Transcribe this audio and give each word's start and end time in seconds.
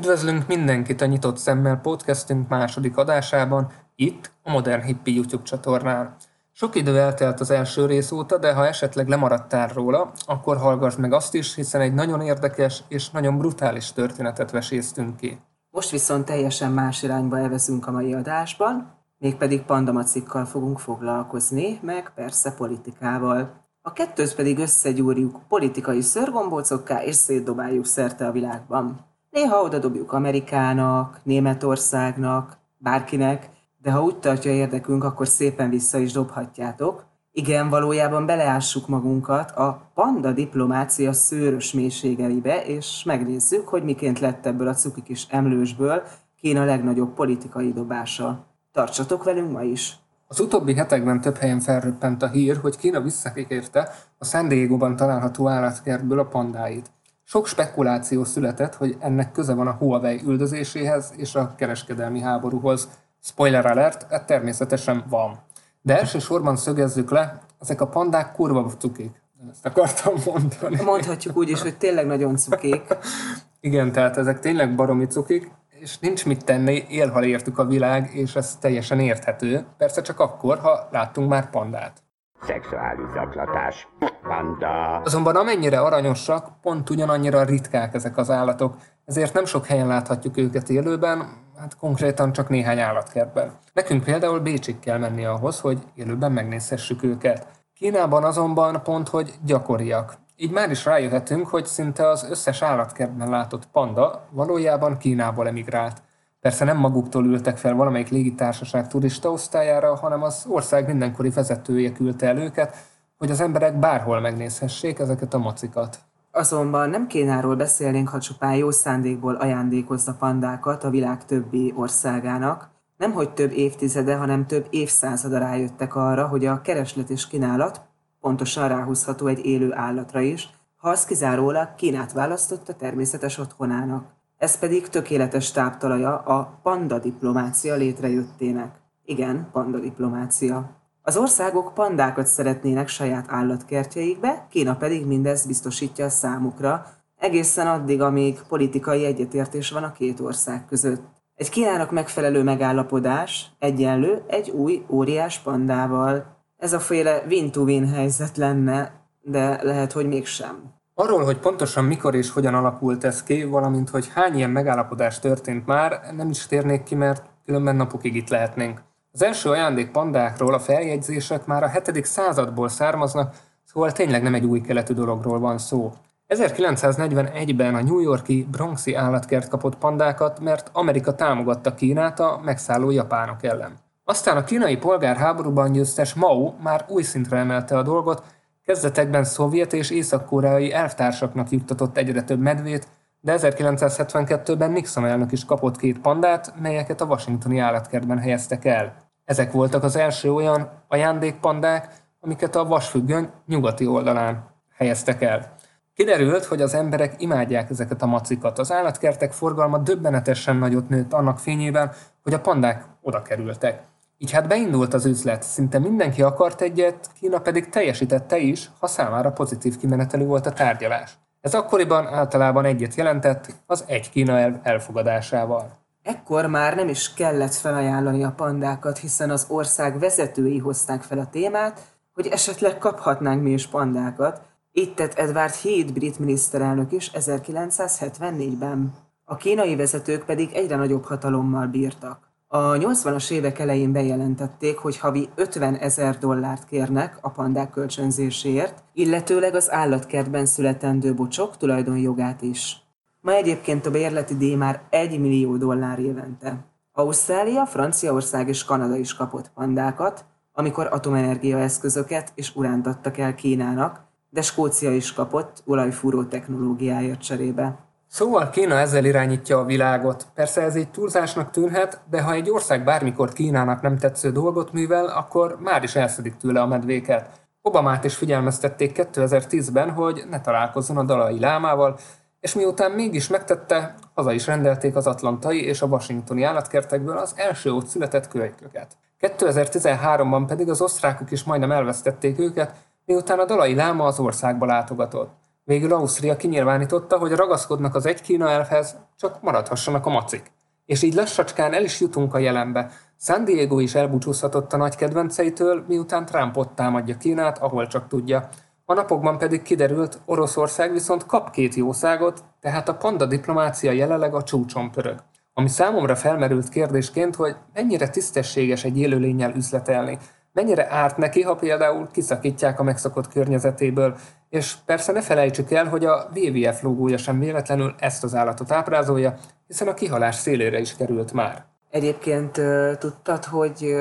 Üdvözlünk 0.00 0.46
mindenkit 0.46 1.00
a 1.00 1.06
Nyitott 1.06 1.36
Szemmel 1.36 1.76
podcastünk 1.76 2.48
második 2.48 2.96
adásában, 2.96 3.72
itt 3.96 4.30
a 4.42 4.50
Modern 4.50 4.82
Hippi 4.82 5.14
YouTube 5.14 5.42
csatornán. 5.42 6.16
Sok 6.52 6.74
idő 6.74 6.98
eltelt 6.98 7.40
az 7.40 7.50
első 7.50 7.86
rész 7.86 8.10
óta, 8.10 8.38
de 8.38 8.52
ha 8.52 8.66
esetleg 8.66 9.08
lemaradtál 9.08 9.68
róla, 9.68 10.12
akkor 10.26 10.56
hallgass 10.56 10.96
meg 10.96 11.12
azt 11.12 11.34
is, 11.34 11.54
hiszen 11.54 11.80
egy 11.80 11.94
nagyon 11.94 12.20
érdekes 12.20 12.84
és 12.88 13.10
nagyon 13.10 13.38
brutális 13.38 13.92
történetet 13.92 14.50
veséztünk 14.50 15.16
ki. 15.16 15.40
Most 15.70 15.90
viszont 15.90 16.24
teljesen 16.24 16.72
más 16.72 17.02
irányba 17.02 17.38
elvezünk 17.38 17.86
a 17.86 17.90
mai 17.90 18.14
adásban, 18.14 18.94
mégpedig 19.18 19.62
pandamacikkal 19.62 20.44
fogunk 20.44 20.78
foglalkozni, 20.78 21.78
meg 21.82 22.12
persze 22.14 22.54
politikával. 22.54 23.50
A 23.82 23.92
kettőt 23.92 24.34
pedig 24.34 24.58
összegyúrjuk 24.58 25.40
politikai 25.48 26.00
szörgombócokká 26.00 27.02
és 27.02 27.14
szétdobáljuk 27.14 27.86
szerte 27.86 28.26
a 28.26 28.32
világban. 28.32 29.08
Néha 29.30 29.62
oda 29.62 29.78
dobjuk 29.78 30.12
Amerikának, 30.12 31.20
Németországnak, 31.22 32.58
bárkinek, 32.78 33.50
de 33.82 33.90
ha 33.90 34.02
úgy 34.02 34.18
tartja 34.18 34.50
érdekünk, 34.50 35.04
akkor 35.04 35.28
szépen 35.28 35.70
vissza 35.70 35.98
is 35.98 36.12
dobhatjátok. 36.12 37.04
Igen, 37.32 37.68
valójában 37.68 38.26
beleássuk 38.26 38.88
magunkat 38.88 39.50
a 39.50 39.90
panda 39.94 40.32
diplomácia 40.32 41.12
szőrös 41.12 41.72
mélységeibe, 41.72 42.64
és 42.64 43.02
megnézzük, 43.04 43.68
hogy 43.68 43.84
miként 43.84 44.18
lett 44.18 44.46
ebből 44.46 44.68
a 44.68 44.74
cuki 44.74 45.02
kis 45.02 45.26
emlősből 45.28 46.02
Kína 46.40 46.64
legnagyobb 46.64 47.14
politikai 47.14 47.72
dobása. 47.72 48.46
Tartsatok 48.72 49.24
velünk 49.24 49.52
ma 49.52 49.62
is! 49.62 49.98
Az 50.26 50.40
utóbbi 50.40 50.74
hetekben 50.74 51.20
több 51.20 51.36
helyen 51.36 51.60
felröppent 51.60 52.22
a 52.22 52.28
hír, 52.28 52.56
hogy 52.56 52.76
Kína 52.76 53.00
visszakikérte 53.00 53.94
a 54.18 54.24
San 54.24 54.48
Diego-ban 54.48 54.96
található 54.96 55.48
állatkertből 55.48 56.18
a 56.18 56.24
pandáit. 56.24 56.90
Sok 57.30 57.46
spekuláció 57.46 58.24
született, 58.24 58.74
hogy 58.74 58.96
ennek 59.00 59.32
köze 59.32 59.54
van 59.54 59.66
a 59.66 59.72
Huawei 59.72 60.20
üldözéséhez 60.26 61.12
és 61.16 61.34
a 61.34 61.54
kereskedelmi 61.56 62.20
háborúhoz. 62.20 62.88
Spoiler 63.22 63.66
alert, 63.66 64.06
ez 64.12 64.22
természetesen 64.26 65.04
van. 65.08 65.38
De 65.82 65.98
elsősorban 65.98 66.56
szögezzük 66.56 67.10
le, 67.10 67.40
ezek 67.60 67.80
a 67.80 67.86
pandák 67.86 68.32
kurva 68.32 68.72
cukik. 68.78 69.22
Ezt 69.50 69.66
akartam 69.66 70.14
mondani. 70.26 70.84
Mondhatjuk 70.84 71.36
úgy 71.36 71.48
is, 71.48 71.62
hogy 71.62 71.76
tényleg 71.76 72.06
nagyon 72.06 72.36
cukik. 72.36 72.82
Igen, 73.60 73.92
tehát 73.92 74.16
ezek 74.16 74.40
tényleg 74.40 74.74
baromi 74.74 75.06
cukik, 75.06 75.50
és 75.68 75.98
nincs 75.98 76.26
mit 76.26 76.44
tenni, 76.44 76.84
élhal 76.88 77.24
értük 77.24 77.58
a 77.58 77.64
világ, 77.64 78.10
és 78.14 78.36
ez 78.36 78.56
teljesen 78.56 79.00
érthető. 79.00 79.66
Persze 79.76 80.02
csak 80.02 80.20
akkor, 80.20 80.58
ha 80.58 80.88
láttunk 80.90 81.28
már 81.28 81.50
pandát. 81.50 82.02
Szexuális 82.42 83.10
zaklatás. 83.12 83.88
Panda. 84.22 84.96
Azonban 84.96 85.36
amennyire 85.36 85.80
aranyosak, 85.80 86.48
pont 86.62 86.90
ugyanannyira 86.90 87.44
ritkák 87.44 87.94
ezek 87.94 88.16
az 88.16 88.30
állatok, 88.30 88.76
ezért 89.04 89.34
nem 89.34 89.44
sok 89.44 89.66
helyen 89.66 89.86
láthatjuk 89.86 90.36
őket 90.36 90.68
élőben, 90.68 91.28
hát 91.58 91.76
konkrétan 91.76 92.32
csak 92.32 92.48
néhány 92.48 92.78
állatkertben. 92.80 93.52
Nekünk 93.72 94.04
például 94.04 94.40
Bécsig 94.40 94.78
kell 94.78 94.98
menni 94.98 95.24
ahhoz, 95.24 95.60
hogy 95.60 95.78
élőben 95.94 96.32
megnézhessük 96.32 97.02
őket. 97.02 97.46
Kínában 97.74 98.24
azonban 98.24 98.82
pont, 98.82 99.08
hogy 99.08 99.34
gyakoriak. 99.44 100.14
Így 100.36 100.50
már 100.50 100.70
is 100.70 100.84
rájöhetünk, 100.84 101.48
hogy 101.48 101.66
szinte 101.66 102.08
az 102.08 102.26
összes 102.30 102.62
állatkertben 102.62 103.28
látott 103.28 103.66
panda 103.66 104.26
valójában 104.30 104.98
Kínából 104.98 105.46
emigrált. 105.46 106.02
Persze 106.40 106.64
nem 106.64 106.76
maguktól 106.76 107.24
ültek 107.24 107.56
fel 107.56 107.74
valamelyik 107.74 108.08
légitársaság 108.08 108.88
turista 108.88 109.30
osztályára, 109.30 109.96
hanem 109.96 110.22
az 110.22 110.44
ország 110.48 110.86
mindenkori 110.86 111.30
vezetője 111.30 111.92
küldte 111.92 112.26
el 112.26 112.38
őket, 112.38 112.76
hogy 113.18 113.30
az 113.30 113.40
emberek 113.40 113.78
bárhol 113.78 114.20
megnézhessék 114.20 114.98
ezeket 114.98 115.34
a 115.34 115.38
macikat. 115.38 115.98
Azonban 116.32 116.90
nem 116.90 117.06
Kínáról 117.06 117.56
beszélnénk, 117.56 118.08
ha 118.08 118.20
csupán 118.20 118.54
jó 118.54 118.70
szándékból 118.70 119.34
ajándékozza 119.34 120.14
pandákat 120.18 120.84
a 120.84 120.90
világ 120.90 121.24
többi 121.24 121.72
országának. 121.76 122.68
Nem 122.96 123.12
hogy 123.12 123.30
több 123.30 123.52
évtizede, 123.52 124.16
hanem 124.16 124.46
több 124.46 124.66
évszázada 124.70 125.38
rájöttek 125.38 125.94
arra, 125.94 126.26
hogy 126.26 126.46
a 126.46 126.60
kereslet 126.60 127.10
és 127.10 127.26
kínálat 127.26 127.80
pontosan 128.20 128.68
ráhúzható 128.68 129.26
egy 129.26 129.44
élő 129.44 129.74
állatra 129.74 130.20
is, 130.20 130.50
ha 130.76 130.88
az 130.88 131.04
kizárólag 131.04 131.74
Kínát 131.74 132.12
választotta 132.12 132.74
természetes 132.74 133.38
otthonának. 133.38 134.04
Ez 134.40 134.58
pedig 134.58 134.88
tökéletes 134.88 135.50
táptalaja 135.50 136.18
a 136.18 136.60
panda 136.62 136.98
diplomácia 136.98 137.74
létrejöttének. 137.74 138.80
Igen, 139.04 139.48
panda 139.52 139.78
diplomácia. 139.78 140.70
Az 141.02 141.16
országok 141.16 141.74
pandákat 141.74 142.26
szeretnének 142.26 142.88
saját 142.88 143.26
állatkertjeikbe, 143.28 144.46
Kína 144.50 144.76
pedig 144.76 145.06
mindezt 145.06 145.46
biztosítja 145.46 146.04
a 146.04 146.08
számukra, 146.08 146.86
egészen 147.18 147.66
addig, 147.66 148.00
amíg 148.00 148.40
politikai 148.48 149.04
egyetértés 149.04 149.70
van 149.70 149.82
a 149.82 149.92
két 149.92 150.20
ország 150.20 150.66
között. 150.66 151.02
Egy 151.34 151.50
Kínának 151.50 151.90
megfelelő 151.90 152.42
megállapodás 152.42 153.50
egyenlő 153.58 154.22
egy 154.26 154.50
új 154.50 154.84
óriás 154.88 155.38
pandával. 155.38 156.36
Ez 156.56 156.72
a 156.72 156.80
féle 156.80 157.22
win-to-win 157.28 157.88
helyzet 157.88 158.36
lenne, 158.36 158.92
de 159.22 159.62
lehet, 159.62 159.92
hogy 159.92 160.06
mégsem. 160.06 160.79
Arról, 161.00 161.24
hogy 161.24 161.38
pontosan 161.38 161.84
mikor 161.84 162.14
és 162.14 162.30
hogyan 162.30 162.54
alakult 162.54 163.04
ez 163.04 163.22
ki, 163.22 163.44
valamint 163.44 163.90
hogy 163.90 164.10
hány 164.14 164.36
ilyen 164.36 164.50
megállapodás 164.50 165.18
történt 165.18 165.66
már, 165.66 166.00
nem 166.16 166.30
is 166.30 166.46
térnék 166.46 166.82
ki, 166.82 166.94
mert 166.94 167.22
különben 167.44 167.76
napokig 167.76 168.16
itt 168.16 168.28
lehetnénk. 168.28 168.82
Az 169.12 169.22
első 169.22 169.50
ajándék 169.50 169.90
pandákról 169.90 170.54
a 170.54 170.58
feljegyzések 170.58 171.46
már 171.46 171.62
a 171.62 171.68
7. 171.68 172.04
századból 172.04 172.68
származnak, 172.68 173.34
szóval 173.64 173.92
tényleg 173.92 174.22
nem 174.22 174.34
egy 174.34 174.44
új 174.44 174.60
keletű 174.60 174.94
dologról 174.94 175.38
van 175.38 175.58
szó. 175.58 175.92
1941-ben 176.28 177.74
a 177.74 177.82
New 177.82 177.98
Yorki 177.98 178.46
Bronxi 178.50 178.94
állatkert 178.94 179.48
kapott 179.48 179.76
pandákat, 179.76 180.40
mert 180.40 180.70
Amerika 180.72 181.14
támogatta 181.14 181.74
Kínát 181.74 182.20
a 182.20 182.40
megszálló 182.44 182.90
japánok 182.90 183.42
ellen. 183.42 183.72
Aztán 184.04 184.36
a 184.36 184.44
kínai 184.44 184.76
polgárháborúban 184.76 185.72
győztes 185.72 186.14
Mao 186.14 186.52
már 186.62 186.84
új 186.88 187.02
szintre 187.02 187.38
emelte 187.38 187.76
a 187.78 187.82
dolgot, 187.82 188.22
kezdetekben 188.70 189.24
szovjet 189.24 189.72
és 189.72 189.90
észak-koreai 189.90 190.72
elvtársaknak 190.72 191.50
juttatott 191.50 191.96
egyre 191.96 192.22
több 192.22 192.40
medvét, 192.40 192.88
de 193.20 193.36
1972-ben 193.38 194.70
Nixon 194.70 195.06
elnök 195.06 195.32
is 195.32 195.44
kapott 195.44 195.76
két 195.76 196.00
pandát, 196.00 196.54
melyeket 196.60 197.00
a 197.00 197.04
washingtoni 197.04 197.58
állatkertben 197.58 198.18
helyeztek 198.18 198.64
el. 198.64 198.94
Ezek 199.24 199.52
voltak 199.52 199.82
az 199.82 199.96
első 199.96 200.32
olyan 200.32 200.70
ajándékpandák, 200.88 201.92
amiket 202.20 202.56
a 202.56 202.64
vasfüggöny 202.64 203.28
nyugati 203.46 203.86
oldalán 203.86 204.44
helyeztek 204.76 205.22
el. 205.22 205.54
Kiderült, 205.94 206.44
hogy 206.44 206.62
az 206.62 206.74
emberek 206.74 207.14
imádják 207.18 207.70
ezeket 207.70 208.02
a 208.02 208.06
macikat. 208.06 208.58
Az 208.58 208.72
állatkertek 208.72 209.32
forgalma 209.32 209.78
döbbenetesen 209.78 210.56
nagyot 210.56 210.88
nőtt 210.88 211.12
annak 211.12 211.38
fényében, 211.38 211.92
hogy 212.22 212.34
a 212.34 212.40
pandák 212.40 212.84
oda 213.02 213.22
kerültek. 213.22 213.82
Így 214.22 214.30
hát 214.30 214.48
beindult 214.48 214.94
az 214.94 215.06
üzlet, 215.06 215.42
szinte 215.42 215.78
mindenki 215.78 216.22
akart 216.22 216.60
egyet, 216.60 217.10
Kína 217.20 217.38
pedig 217.38 217.68
teljesítette 217.68 218.38
is, 218.38 218.70
ha 218.78 218.86
számára 218.86 219.30
pozitív 219.32 219.76
kimenetelő 219.76 220.24
volt 220.24 220.46
a 220.46 220.52
tárgyalás. 220.52 221.18
Ez 221.40 221.54
akkoriban 221.54 222.06
általában 222.06 222.64
egyet 222.64 222.94
jelentett 222.94 223.54
az 223.66 223.84
egy 223.86 224.10
Kína 224.10 224.38
elv 224.38 224.54
elfogadásával. 224.62 225.78
Ekkor 226.02 226.46
már 226.46 226.76
nem 226.76 226.88
is 226.88 227.14
kellett 227.14 227.54
felajánlani 227.54 228.24
a 228.24 228.32
pandákat, 228.36 228.98
hiszen 228.98 229.30
az 229.30 229.46
ország 229.48 229.98
vezetői 229.98 230.58
hozták 230.58 231.02
fel 231.02 231.18
a 231.18 231.30
témát, 231.30 231.80
hogy 232.12 232.26
esetleg 232.26 232.78
kaphatnánk 232.78 233.42
mi 233.42 233.50
is 233.50 233.66
pandákat. 233.66 234.42
Itt 234.72 234.96
tett 234.96 235.14
Edward 235.14 235.54
Heath 235.54 235.92
brit 235.92 236.18
miniszterelnök 236.18 236.92
is 236.92 237.10
1974-ben. 237.14 238.94
A 239.24 239.36
kínai 239.36 239.76
vezetők 239.76 240.24
pedig 240.24 240.52
egyre 240.52 240.76
nagyobb 240.76 241.04
hatalommal 241.04 241.66
bírtak. 241.66 242.29
A 242.52 242.72
80-as 242.72 243.30
évek 243.30 243.58
elején 243.58 243.92
bejelentették, 243.92 244.78
hogy 244.78 244.98
havi 244.98 245.28
50 245.34 245.74
ezer 245.74 246.18
dollárt 246.18 246.64
kérnek 246.64 247.18
a 247.20 247.30
pandák 247.30 247.70
kölcsönzéséért, 247.70 248.82
illetőleg 248.92 249.54
az 249.54 249.70
állatkertben 249.70 250.46
születendő 250.46 251.14
bocsok 251.14 251.56
tulajdonjogát 251.56 252.42
is. 252.42 252.76
Ma 253.20 253.32
egyébként 253.32 253.86
a 253.86 253.90
bérleti 253.90 254.36
díj 254.36 254.54
már 254.54 254.82
1 254.90 255.20
millió 255.20 255.56
dollár 255.56 255.98
évente. 255.98 256.64
Ausztrália, 256.92 257.66
Franciaország 257.66 258.48
és 258.48 258.64
Kanada 258.64 258.96
is 258.96 259.14
kapott 259.14 259.50
pandákat, 259.54 260.24
amikor 260.52 260.88
atomenergia 260.90 261.58
eszközöket 261.58 262.32
és 262.34 262.54
uránt 262.54 262.86
adtak 262.86 263.18
el 263.18 263.34
Kínának, 263.34 264.00
de 264.30 264.42
Skócia 264.42 264.94
is 264.94 265.12
kapott 265.12 265.62
olajfúró 265.66 266.24
technológiáért 266.24 267.20
cserébe. 267.20 267.89
Szóval 268.12 268.50
Kína 268.50 268.78
ezzel 268.78 269.04
irányítja 269.04 269.58
a 269.58 269.64
világot. 269.64 270.26
Persze 270.34 270.62
ez 270.62 270.74
egy 270.74 270.90
túlzásnak 270.90 271.50
tűnhet, 271.50 272.00
de 272.10 272.22
ha 272.22 272.32
egy 272.32 272.50
ország 272.50 272.84
bármikor 272.84 273.32
Kínának 273.32 273.80
nem 273.80 273.98
tetsző 273.98 274.30
dolgot 274.30 274.72
művel, 274.72 275.06
akkor 275.06 275.56
már 275.60 275.82
is 275.82 275.94
elszedik 275.96 276.36
tőle 276.36 276.60
a 276.60 276.66
medvéket. 276.66 277.28
Obamát 277.62 278.04
is 278.04 278.16
figyelmeztették 278.16 279.08
2010-ben, 279.12 279.90
hogy 279.90 280.24
ne 280.30 280.40
találkozzon 280.40 280.96
a 280.96 281.02
dalai 281.02 281.40
lámával, 281.40 281.98
és 282.40 282.54
miután 282.54 282.90
mégis 282.90 283.28
megtette, 283.28 283.94
haza 284.14 284.32
is 284.32 284.46
rendelték 284.46 284.96
az 284.96 285.06
atlantai 285.06 285.64
és 285.64 285.82
a 285.82 285.86
washingtoni 285.86 286.42
állatkertekből 286.42 287.16
az 287.16 287.32
első 287.36 287.72
ott 287.72 287.86
született 287.86 288.28
kölyköket. 288.28 288.96
2013-ban 289.20 290.44
pedig 290.46 290.68
az 290.68 290.80
osztrákok 290.80 291.30
is 291.30 291.44
majdnem 291.44 291.72
elvesztették 291.72 292.38
őket, 292.38 292.74
miután 293.04 293.38
a 293.38 293.44
dalai 293.44 293.74
láma 293.74 294.04
az 294.04 294.18
országba 294.18 294.66
látogatott. 294.66 295.39
Végül 295.70 295.92
Ausztria 295.92 296.36
kinyilvánította, 296.36 297.18
hogy 297.18 297.32
ragaszkodnak 297.32 297.94
az 297.94 298.06
egy 298.06 298.20
Kína 298.20 298.50
elvhez, 298.50 298.96
csak 299.16 299.42
maradhassanak 299.42 300.06
a 300.06 300.10
macik. 300.10 300.52
És 300.86 301.02
így 301.02 301.14
lassacskán 301.14 301.74
el 301.74 301.84
is 301.84 302.00
jutunk 302.00 302.34
a 302.34 302.38
jelenbe. 302.38 302.90
San 303.20 303.44
Diego 303.44 303.78
is 303.78 303.94
elbúcsúzhatott 303.94 304.72
a 304.72 304.76
nagy 304.76 304.96
kedvenceitől, 304.96 305.84
miután 305.88 306.26
Trump 306.26 306.56
ott 306.56 306.74
támadja 306.74 307.16
Kínát, 307.16 307.58
ahol 307.58 307.86
csak 307.86 308.08
tudja. 308.08 308.48
A 308.84 308.94
napokban 308.94 309.38
pedig 309.38 309.62
kiderült, 309.62 310.20
Oroszország 310.24 310.92
viszont 310.92 311.26
kap 311.26 311.50
két 311.50 311.74
jószágot, 311.74 312.44
tehát 312.60 312.88
a 312.88 312.94
panda 312.94 313.26
diplomácia 313.26 313.92
jelenleg 313.92 314.34
a 314.34 314.42
csúcson 314.42 314.90
pörög. 314.90 315.18
Ami 315.54 315.68
számomra 315.68 316.16
felmerült 316.16 316.68
kérdésként, 316.68 317.36
hogy 317.36 317.56
mennyire 317.74 318.08
tisztességes 318.08 318.84
egy 318.84 318.98
élőlényel 318.98 319.52
üzletelni, 319.54 320.18
mennyire 320.60 320.90
árt 320.90 321.16
neki, 321.16 321.42
ha 321.42 321.54
például 321.54 322.08
kiszakítják 322.12 322.80
a 322.80 322.82
megszokott 322.82 323.28
környezetéből, 323.28 324.16
és 324.48 324.76
persze 324.86 325.12
ne 325.12 325.22
felejtsük 325.22 325.70
el, 325.70 325.88
hogy 325.88 326.04
a 326.04 326.28
WWF 326.34 326.82
logója 326.82 327.18
sem 327.18 327.38
véletlenül 327.38 327.94
ezt 327.98 328.24
az 328.24 328.34
állatot 328.34 328.72
ábrázolja, 328.72 329.34
hiszen 329.66 329.88
a 329.88 329.94
kihalás 329.94 330.34
szélére 330.34 330.78
is 330.78 330.96
került 330.96 331.32
már. 331.32 331.64
Egyébként 331.90 332.60
tudtad, 332.98 333.44
hogy 333.44 333.94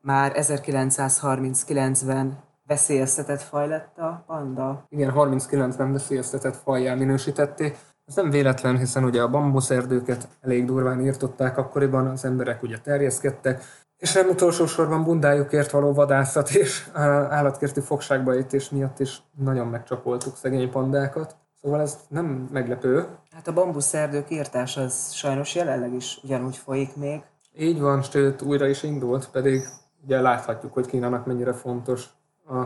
már 0.00 0.32
1939-ben 0.34 2.38
veszélyeztetett 2.66 3.42
faj 3.42 3.68
lett 3.68 3.98
a 3.98 4.24
panda? 4.26 4.86
Igen, 4.88 5.12
39-ben 5.16 5.92
veszélyeztetett 5.92 6.56
fajjá 6.56 6.94
minősítették. 6.94 7.76
Ez 8.06 8.16
nem 8.16 8.30
véletlen, 8.30 8.78
hiszen 8.78 9.04
ugye 9.04 9.22
a 9.22 9.30
bambuszerdőket 9.30 10.28
elég 10.40 10.64
durván 10.64 11.00
írtották 11.00 11.58
akkoriban, 11.58 12.06
az 12.06 12.24
emberek 12.24 12.62
ugye 12.62 12.78
terjeszkedtek, 12.78 13.62
és 14.02 14.12
nem 14.12 14.28
utolsó 14.28 14.66
sorban 14.66 15.04
bundájukért 15.04 15.70
való 15.70 15.92
vadászat 15.92 16.50
és 16.50 16.90
állatkerti 17.28 17.80
fogságba 17.80 18.32
ejtés 18.32 18.70
miatt 18.70 19.00
is 19.00 19.22
nagyon 19.38 19.66
megcsapoltuk 19.66 20.36
szegény 20.36 20.70
pandákat. 20.70 21.36
Szóval 21.60 21.80
ez 21.80 21.98
nem 22.08 22.48
meglepő. 22.52 23.06
Hát 23.30 23.48
a 23.48 23.52
bambuszerdők 23.52 24.30
írtás 24.30 24.76
az 24.76 25.12
sajnos 25.12 25.54
jelenleg 25.54 25.94
is 25.94 26.20
ugyanúgy 26.22 26.56
folyik 26.56 26.96
még. 26.96 27.22
Így 27.58 27.80
van, 27.80 28.02
sőt 28.02 28.42
újra 28.42 28.66
is 28.66 28.82
indult, 28.82 29.28
pedig 29.30 29.62
ugye 30.04 30.20
láthatjuk, 30.20 30.72
hogy 30.72 30.86
Kínának 30.86 31.26
mennyire 31.26 31.52
fontos 31.52 32.08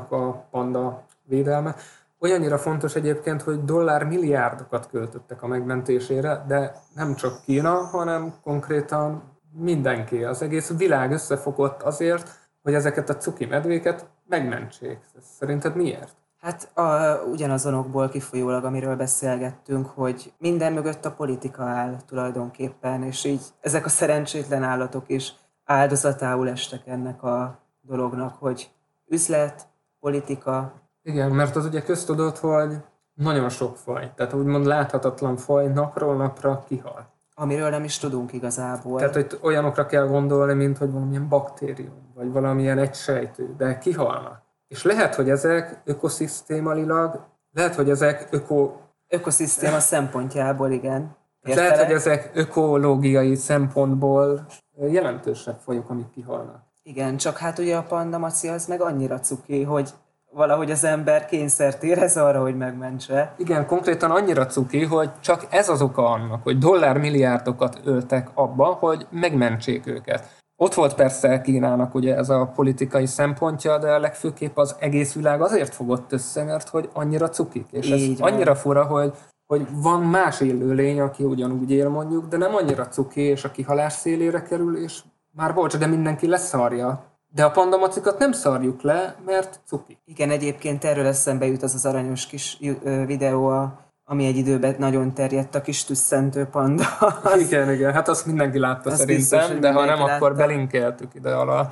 a 0.08 0.30
panda 0.50 1.04
védelme. 1.24 1.74
Olyannyira 2.18 2.58
fontos 2.58 2.94
egyébként, 2.94 3.42
hogy 3.42 3.64
dollár 3.64 4.04
milliárdokat 4.04 4.88
költöttek 4.88 5.42
a 5.42 5.46
megmentésére, 5.46 6.44
de 6.48 6.72
nem 6.94 7.14
csak 7.14 7.40
Kína, 7.44 7.74
hanem 7.74 8.34
konkrétan 8.42 9.35
mindenki, 9.58 10.24
az 10.24 10.42
egész 10.42 10.72
világ 10.76 11.12
összefogott 11.12 11.82
azért, 11.82 12.30
hogy 12.62 12.74
ezeket 12.74 13.08
a 13.08 13.16
cuki 13.16 13.44
medvéket 13.44 14.06
megmentsék. 14.28 14.98
Szerinted 15.38 15.76
miért? 15.76 16.16
Hát 16.40 16.76
a, 16.76 17.20
ugyanazonokból 17.30 18.08
kifolyólag, 18.08 18.64
amiről 18.64 18.96
beszélgettünk, 18.96 19.86
hogy 19.86 20.32
minden 20.38 20.72
mögött 20.72 21.04
a 21.04 21.12
politika 21.12 21.62
áll 21.62 21.96
tulajdonképpen, 22.06 23.02
és 23.02 23.24
így 23.24 23.42
ezek 23.60 23.84
a 23.84 23.88
szerencsétlen 23.88 24.62
állatok 24.62 25.04
is 25.06 25.34
áldozatául 25.64 26.48
estek 26.48 26.86
ennek 26.86 27.22
a 27.22 27.58
dolognak, 27.80 28.34
hogy 28.38 28.70
üzlet, 29.06 29.66
politika. 30.00 30.72
Igen, 31.02 31.30
mert 31.30 31.56
az 31.56 31.64
ugye 31.64 31.82
köztudott, 31.82 32.38
hogy 32.38 32.76
nagyon 33.14 33.48
sok 33.48 33.76
faj, 33.76 34.12
tehát 34.14 34.32
úgymond 34.32 34.66
láthatatlan 34.66 35.36
faj 35.36 35.66
napról 35.66 36.16
napra 36.16 36.64
kihal. 36.68 37.14
Amiről 37.38 37.70
nem 37.70 37.84
is 37.84 37.98
tudunk 37.98 38.32
igazából. 38.32 38.98
Tehát, 38.98 39.14
hogy 39.14 39.38
olyanokra 39.42 39.86
kell 39.86 40.06
gondolni, 40.06 40.54
mint 40.54 40.78
hogy 40.78 40.92
valamilyen 40.92 41.28
baktérium, 41.28 42.12
vagy 42.14 42.32
valamilyen 42.32 42.78
egysejtő, 42.78 43.54
de 43.56 43.78
kihalnak. 43.78 44.42
És 44.68 44.82
lehet, 44.82 45.14
hogy 45.14 45.30
ezek 45.30 45.80
ökoszisztémalilag, 45.84 47.26
lehet, 47.52 47.74
hogy 47.74 47.90
ezek 47.90 48.28
öko... 48.30 48.72
Ökoszisztéma 49.08 49.78
szempontjából, 49.78 50.70
igen. 50.70 51.16
Értelek? 51.42 51.70
Lehet, 51.70 51.84
hogy 51.86 51.94
ezek 51.94 52.30
ökológiai 52.34 53.34
szempontból 53.34 54.46
jelentősebb 54.76 55.58
fajok, 55.58 55.90
amik 55.90 56.10
kihalnak. 56.10 56.62
Igen, 56.82 57.16
csak 57.16 57.36
hát 57.36 57.58
ugye 57.58 57.76
a 57.76 57.82
pandamaci 57.82 58.48
az 58.48 58.66
meg 58.66 58.80
annyira 58.80 59.20
cuki, 59.20 59.62
hogy 59.62 59.90
valahogy 60.36 60.70
az 60.70 60.84
ember 60.84 61.24
kényszert 61.24 61.82
érez 61.82 62.16
arra, 62.16 62.40
hogy 62.40 62.56
megmentse. 62.56 63.34
Igen, 63.36 63.66
konkrétan 63.66 64.10
annyira 64.10 64.46
cuki, 64.46 64.84
hogy 64.84 65.10
csak 65.20 65.46
ez 65.50 65.68
az 65.68 65.82
oka 65.82 66.06
annak, 66.10 66.42
hogy 66.42 66.58
dollármilliárdokat 66.58 67.80
öltek 67.84 68.30
abba, 68.34 68.64
hogy 68.64 69.06
megmentsék 69.10 69.86
őket. 69.86 70.28
Ott 70.56 70.74
volt 70.74 70.94
persze 70.94 71.40
Kínának 71.40 71.94
ugye 71.94 72.16
ez 72.16 72.28
a 72.28 72.52
politikai 72.54 73.06
szempontja, 73.06 73.78
de 73.78 73.92
a 73.92 73.98
legfőképp 73.98 74.56
az 74.56 74.76
egész 74.78 75.14
világ 75.14 75.42
azért 75.42 75.74
fogott 75.74 76.12
össze, 76.12 76.44
mert 76.44 76.68
hogy 76.68 76.90
annyira 76.92 77.28
cukik. 77.28 77.66
És 77.70 77.86
Így 77.86 78.10
ez 78.10 78.18
van. 78.18 78.32
annyira 78.32 78.54
fura, 78.54 78.84
hogy, 78.84 79.12
hogy 79.46 79.66
van 79.82 80.02
más 80.02 80.40
élőlény, 80.40 81.00
aki 81.00 81.24
ugyanúgy 81.24 81.70
él 81.70 81.88
mondjuk, 81.88 82.26
de 82.26 82.36
nem 82.36 82.54
annyira 82.54 82.88
cuki, 82.88 83.20
és 83.20 83.44
a 83.44 83.50
kihalás 83.50 83.92
szélére 83.92 84.42
kerül, 84.42 84.76
és 84.76 85.00
már 85.32 85.54
bocs, 85.54 85.76
de 85.76 85.86
mindenki 85.86 86.26
leszarja. 86.26 87.15
De 87.28 87.44
a 87.44 87.50
pandamacikat 87.50 88.18
nem 88.18 88.32
szarjuk 88.32 88.82
le, 88.82 89.16
mert 89.24 89.60
cuki. 89.64 89.98
Igen, 90.04 90.30
egyébként 90.30 90.84
erről 90.84 91.06
eszembe 91.06 91.46
jut 91.46 91.62
az 91.62 91.74
az 91.74 91.86
aranyos 91.86 92.26
kis 92.26 92.58
videó, 93.06 93.68
ami 94.04 94.26
egy 94.26 94.36
időben 94.36 94.74
nagyon 94.78 95.14
terjedt 95.14 95.54
a 95.54 95.60
kis 95.60 95.84
tüsszentő 95.84 96.44
panda. 96.44 96.84
Az... 97.22 97.40
Igen, 97.40 97.72
igen, 97.72 97.92
hát 97.92 98.08
azt 98.08 98.26
mindenki 98.26 98.58
látta 98.58 98.90
azt 98.90 98.98
szerintem, 98.98 99.38
biztos, 99.38 99.58
de 99.58 99.72
ha 99.72 99.84
nem, 99.84 99.98
látta. 99.98 100.12
akkor 100.14 100.36
belinkeltük 100.36 101.14
ide 101.14 101.34
alá. 101.34 101.68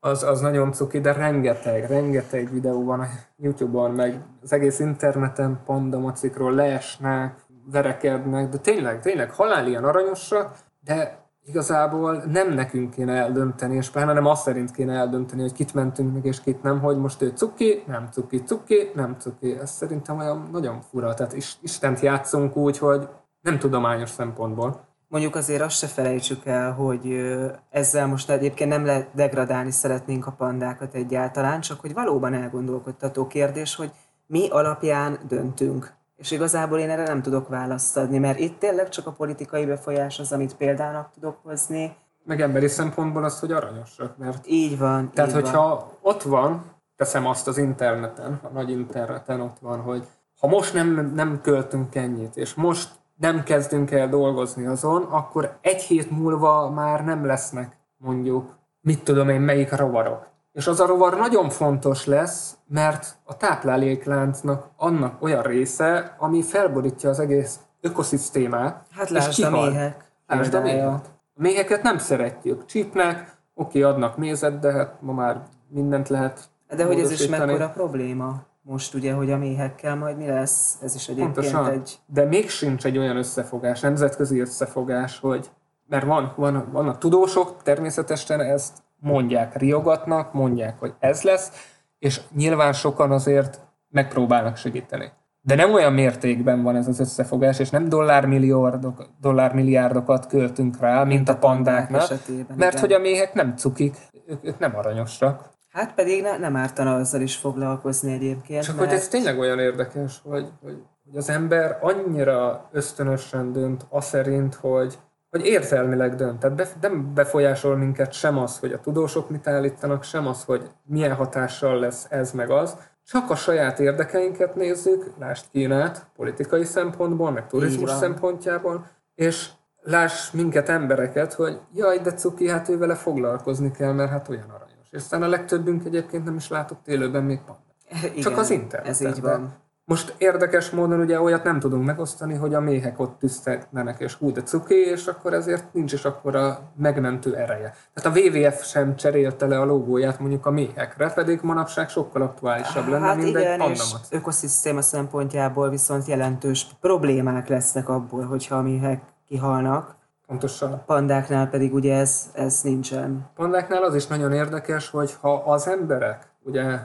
Az, 0.00 0.22
az 0.22 0.40
nagyon 0.40 0.72
cuki, 0.72 1.00
de 1.00 1.12
rengeteg, 1.12 1.88
rengeteg 1.88 2.52
videó 2.52 2.84
van 2.84 3.00
a 3.00 3.06
Youtube-on, 3.36 3.90
meg 3.90 4.22
az 4.42 4.52
egész 4.52 4.78
interneten 4.78 5.60
pandamacikról 5.64 6.54
leesnek, 6.54 7.34
verekednek, 7.70 8.48
de 8.48 8.58
tényleg, 8.58 9.00
tényleg 9.00 9.30
halál 9.30 9.66
ilyen 9.66 9.84
aranyosak, 9.84 10.56
de 10.80 11.27
igazából 11.48 12.22
nem 12.26 12.52
nekünk 12.52 12.90
kéne 12.94 13.12
eldönteni, 13.12 13.76
és 13.76 13.90
pláne 13.90 14.12
nem 14.12 14.26
azt 14.26 14.42
szerint 14.42 14.70
kéne 14.70 14.94
eldönteni, 14.94 15.42
hogy 15.42 15.52
kit 15.52 15.74
mentünk 15.74 16.12
meg 16.12 16.24
és 16.24 16.40
kit 16.40 16.62
nem, 16.62 16.80
hogy 16.80 16.98
most 16.98 17.22
ő 17.22 17.32
cuki, 17.34 17.82
nem 17.86 18.08
cuki, 18.10 18.42
cuki, 18.42 18.90
nem 18.94 19.16
cuki. 19.18 19.58
Ez 19.58 19.70
szerintem 19.70 20.18
olyan 20.18 20.48
nagyon 20.52 20.80
fura. 20.80 21.14
Tehát 21.14 21.36
Istent 21.60 22.00
játszunk 22.00 22.56
úgy, 22.56 22.78
hogy 22.78 23.08
nem 23.40 23.58
tudományos 23.58 24.10
szempontból. 24.10 24.86
Mondjuk 25.08 25.34
azért 25.34 25.62
azt 25.62 25.76
se 25.76 25.86
felejtsük 25.86 26.46
el, 26.46 26.72
hogy 26.72 27.32
ezzel 27.70 28.06
most 28.06 28.30
egyébként 28.30 28.70
nem 28.70 28.84
lehet 28.84 29.08
degradálni 29.14 29.70
szeretnénk 29.70 30.26
a 30.26 30.30
pandákat 30.30 30.94
egyáltalán, 30.94 31.60
csak 31.60 31.80
hogy 31.80 31.94
valóban 31.94 32.34
elgondolkodtató 32.34 33.26
kérdés, 33.26 33.74
hogy 33.74 33.90
mi 34.26 34.48
alapján 34.48 35.18
döntünk. 35.28 35.96
És 36.18 36.30
igazából 36.30 36.78
én 36.78 36.90
erre 36.90 37.02
nem 37.02 37.22
tudok 37.22 37.48
választ 37.48 37.96
adni, 37.96 38.18
mert 38.18 38.38
itt 38.38 38.58
tényleg 38.58 38.88
csak 38.88 39.06
a 39.06 39.12
politikai 39.12 39.66
befolyás 39.66 40.18
az, 40.18 40.32
amit 40.32 40.56
példának 40.56 41.10
tudok 41.14 41.36
hozni. 41.42 41.96
Meg 42.24 42.40
emberi 42.40 42.68
szempontból 42.68 43.24
az, 43.24 43.40
hogy 43.40 43.52
aranyosak, 43.52 44.16
mert... 44.16 44.46
Így 44.46 44.78
van. 44.78 45.10
Tehát, 45.10 45.30
így 45.30 45.36
hogyha 45.36 45.68
van. 45.68 45.84
ott 46.00 46.22
van, 46.22 46.64
teszem 46.96 47.26
azt 47.26 47.48
az 47.48 47.58
interneten, 47.58 48.40
a 48.42 48.48
nagy 48.48 48.70
interneten 48.70 49.40
ott 49.40 49.56
van, 49.60 49.80
hogy 49.80 50.06
ha 50.40 50.46
most 50.46 50.74
nem, 50.74 51.12
nem 51.14 51.40
költünk 51.40 51.94
ennyit, 51.94 52.36
és 52.36 52.54
most 52.54 52.90
nem 53.16 53.42
kezdünk 53.42 53.90
el 53.90 54.08
dolgozni 54.08 54.66
azon, 54.66 55.02
akkor 55.02 55.58
egy 55.60 55.82
hét 55.82 56.10
múlva 56.10 56.70
már 56.70 57.04
nem 57.04 57.24
lesznek 57.26 57.76
mondjuk, 57.96 58.56
mit 58.80 59.04
tudom 59.04 59.28
én, 59.28 59.40
melyik 59.40 59.76
rovarok. 59.76 60.26
És 60.58 60.66
az 60.66 60.80
a 60.80 60.86
rovar 60.86 61.16
nagyon 61.16 61.50
fontos 61.50 62.06
lesz, 62.06 62.56
mert 62.66 63.16
a 63.24 63.36
táplálékláncnak 63.36 64.70
annak 64.76 65.22
olyan 65.22 65.42
része, 65.42 66.16
ami 66.18 66.42
felborítja 66.42 67.10
az 67.10 67.20
egész 67.20 67.58
ökoszisztémát. 67.80 68.86
Hát 68.90 69.10
lásd 69.10 69.42
a 69.42 69.50
méhek. 69.50 70.10
Lásd 70.26 70.54
a 70.54 70.60
méhek. 70.60 70.88
A 71.34 71.40
méheket 71.40 71.82
nem 71.82 71.98
szeretjük. 71.98 72.64
Csípnek, 72.64 73.36
oké, 73.54 73.82
adnak 73.82 74.16
mézet, 74.16 74.58
de 74.58 74.72
hát 74.72 74.94
ma 75.00 75.12
már 75.12 75.42
mindent 75.68 76.08
lehet 76.08 76.50
De 76.76 76.84
hogy 76.84 77.00
ez 77.00 77.10
is 77.10 77.26
mekkora 77.26 77.68
probléma? 77.68 78.42
Most 78.62 78.94
ugye, 78.94 79.12
hogy 79.12 79.30
a 79.30 79.36
méhekkel 79.36 79.96
majd 79.96 80.16
mi 80.16 80.26
lesz, 80.26 80.78
ez 80.82 80.94
is 80.94 81.08
egyébként 81.08 81.34
Pontosan. 81.34 81.70
egy... 81.70 81.98
De 82.06 82.24
még 82.24 82.50
sincs 82.50 82.84
egy 82.84 82.98
olyan 82.98 83.16
összefogás, 83.16 83.80
nemzetközi 83.80 84.40
összefogás, 84.40 85.18
hogy 85.18 85.50
mert 85.86 86.04
van, 86.04 86.32
van, 86.36 86.68
vannak 86.72 86.98
tudósok, 86.98 87.62
természetesen 87.62 88.40
ezt 88.40 88.86
mondják, 89.00 89.56
riogatnak, 89.56 90.32
mondják, 90.32 90.78
hogy 90.78 90.94
ez 90.98 91.22
lesz, 91.22 91.52
és 91.98 92.20
nyilván 92.34 92.72
sokan 92.72 93.10
azért 93.10 93.60
megpróbálnak 93.88 94.56
segíteni. 94.56 95.12
De 95.40 95.54
nem 95.54 95.72
olyan 95.72 95.92
mértékben 95.92 96.62
van 96.62 96.76
ez 96.76 96.88
az 96.88 97.00
összefogás, 97.00 97.58
és 97.58 97.70
nem 97.70 97.88
dollármilliárdok, 97.88 99.08
dollármilliárdokat 99.20 100.26
költünk 100.26 100.80
rá, 100.80 100.96
mint, 100.96 101.08
mint 101.08 101.28
a 101.28 101.36
pandáknál, 101.36 102.00
esetében, 102.00 102.56
mert 102.56 102.72
igen. 102.72 102.84
hogy 102.84 102.92
a 102.92 102.98
méhek 102.98 103.34
nem 103.34 103.56
cukik, 103.56 103.96
ők, 104.26 104.44
ők 104.44 104.58
nem 104.58 104.76
aranyosak. 104.76 105.50
Hát 105.68 105.94
pedig 105.94 106.22
ne, 106.22 106.38
nem 106.38 106.56
ártana 106.56 106.94
azzal 106.94 107.20
is 107.20 107.36
foglalkozni 107.36 108.12
egyébként. 108.12 108.64
Csak 108.64 108.76
mert... 108.76 108.88
hogy 108.88 108.98
ez 108.98 109.08
tényleg 109.08 109.38
olyan 109.38 109.58
érdekes, 109.58 110.20
hogy, 110.24 110.46
hogy, 110.62 110.82
hogy 111.04 111.16
az 111.16 111.30
ember 111.30 111.78
annyira 111.80 112.68
ösztönösen 112.72 113.52
dönt 113.52 113.86
a 113.88 114.00
szerint, 114.00 114.54
hogy, 114.54 114.98
hogy 115.38 115.46
érzelmileg 115.48 116.14
dönt. 116.14 116.38
Tehát 116.38 116.56
bef- 116.56 116.80
nem 116.80 117.14
befolyásol 117.14 117.76
minket 117.76 118.12
sem 118.12 118.38
az, 118.38 118.58
hogy 118.58 118.72
a 118.72 118.80
tudósok 118.80 119.30
mit 119.30 119.46
állítanak, 119.46 120.02
sem 120.02 120.26
az, 120.26 120.44
hogy 120.44 120.70
milyen 120.84 121.14
hatással 121.14 121.78
lesz 121.78 122.06
ez 122.08 122.32
meg 122.32 122.50
az. 122.50 122.76
Csak 123.04 123.30
a 123.30 123.34
saját 123.34 123.78
érdekeinket 123.78 124.54
nézzük, 124.54 125.12
lásd 125.18 125.44
Kínát 125.52 126.06
politikai 126.16 126.64
szempontból, 126.64 127.30
meg 127.30 127.46
turizmus 127.46 127.90
szempontjából, 127.90 128.86
és 129.14 129.48
láss 129.82 130.30
minket 130.30 130.68
embereket, 130.68 131.32
hogy 131.32 131.60
jaj, 131.74 131.98
de 131.98 132.12
cuki, 132.12 132.48
hát 132.48 132.68
ő 132.68 132.78
vele 132.78 132.94
foglalkozni 132.94 133.70
kell, 133.70 133.92
mert 133.92 134.10
hát 134.10 134.28
olyan 134.28 134.50
aranyos. 134.50 134.88
És 134.90 134.98
aztán 134.98 135.22
a 135.22 135.28
legtöbbünk 135.28 135.84
egyébként 135.84 136.24
nem 136.24 136.36
is 136.36 136.48
látott 136.48 136.88
élőben 136.88 137.24
még 137.24 137.38
pandát. 137.38 138.10
Igen, 138.10 138.22
Csak 138.22 138.38
az 138.38 138.50
interneten. 138.50 138.92
Ez 138.92 139.00
így 139.00 139.20
van. 139.20 139.54
Most 139.88 140.14
érdekes 140.18 140.70
módon 140.70 141.00
ugye 141.00 141.20
olyat 141.20 141.44
nem 141.44 141.58
tudunk 141.58 141.84
megosztani, 141.84 142.34
hogy 142.34 142.54
a 142.54 142.60
méhek 142.60 143.00
ott 143.00 143.18
tüsztegnenek, 143.18 144.00
és 144.00 144.14
hú, 144.14 144.32
de 144.32 144.42
cuki, 144.42 144.74
és 144.74 145.06
akkor 145.06 145.32
ezért 145.32 145.72
nincs 145.72 145.92
is 145.92 146.04
akkor 146.04 146.36
a 146.36 146.58
megmentő 146.76 147.36
ereje. 147.36 147.74
Tehát 147.94 148.18
a 148.18 148.20
WWF 148.20 148.64
sem 148.64 148.96
cserélte 148.96 149.46
le 149.46 149.60
a 149.60 149.64
logóját 149.64 150.18
mondjuk 150.18 150.46
a 150.46 150.50
méhekre, 150.50 151.12
pedig 151.12 151.40
manapság 151.42 151.88
sokkal 151.88 152.22
aktuálisabb 152.22 152.88
lenne, 152.88 153.06
Hát 153.06 153.16
mint 153.16 153.36
egy 153.36 153.42
igen, 153.42 153.60
és 153.60 153.78
pandamat. 153.78 154.06
ökoszisztéma 154.10 154.82
szempontjából 154.82 155.70
viszont 155.70 156.06
jelentős 156.06 156.66
problémák 156.80 157.48
lesznek 157.48 157.88
abból, 157.88 158.24
hogyha 158.24 158.56
a 158.56 158.62
méhek 158.62 159.02
kihalnak. 159.28 159.96
Pontosan. 160.26 160.82
Pandáknál 160.86 161.48
pedig 161.48 161.74
ugye 161.74 161.96
ez, 161.96 162.30
ez 162.32 162.60
nincsen. 162.62 163.30
Pandáknál 163.34 163.82
az 163.82 163.94
is 163.94 164.06
nagyon 164.06 164.32
érdekes, 164.32 164.90
hogy 164.90 165.16
ha 165.20 165.34
az 165.34 165.68
emberek 165.68 166.26
ugye 166.42 166.78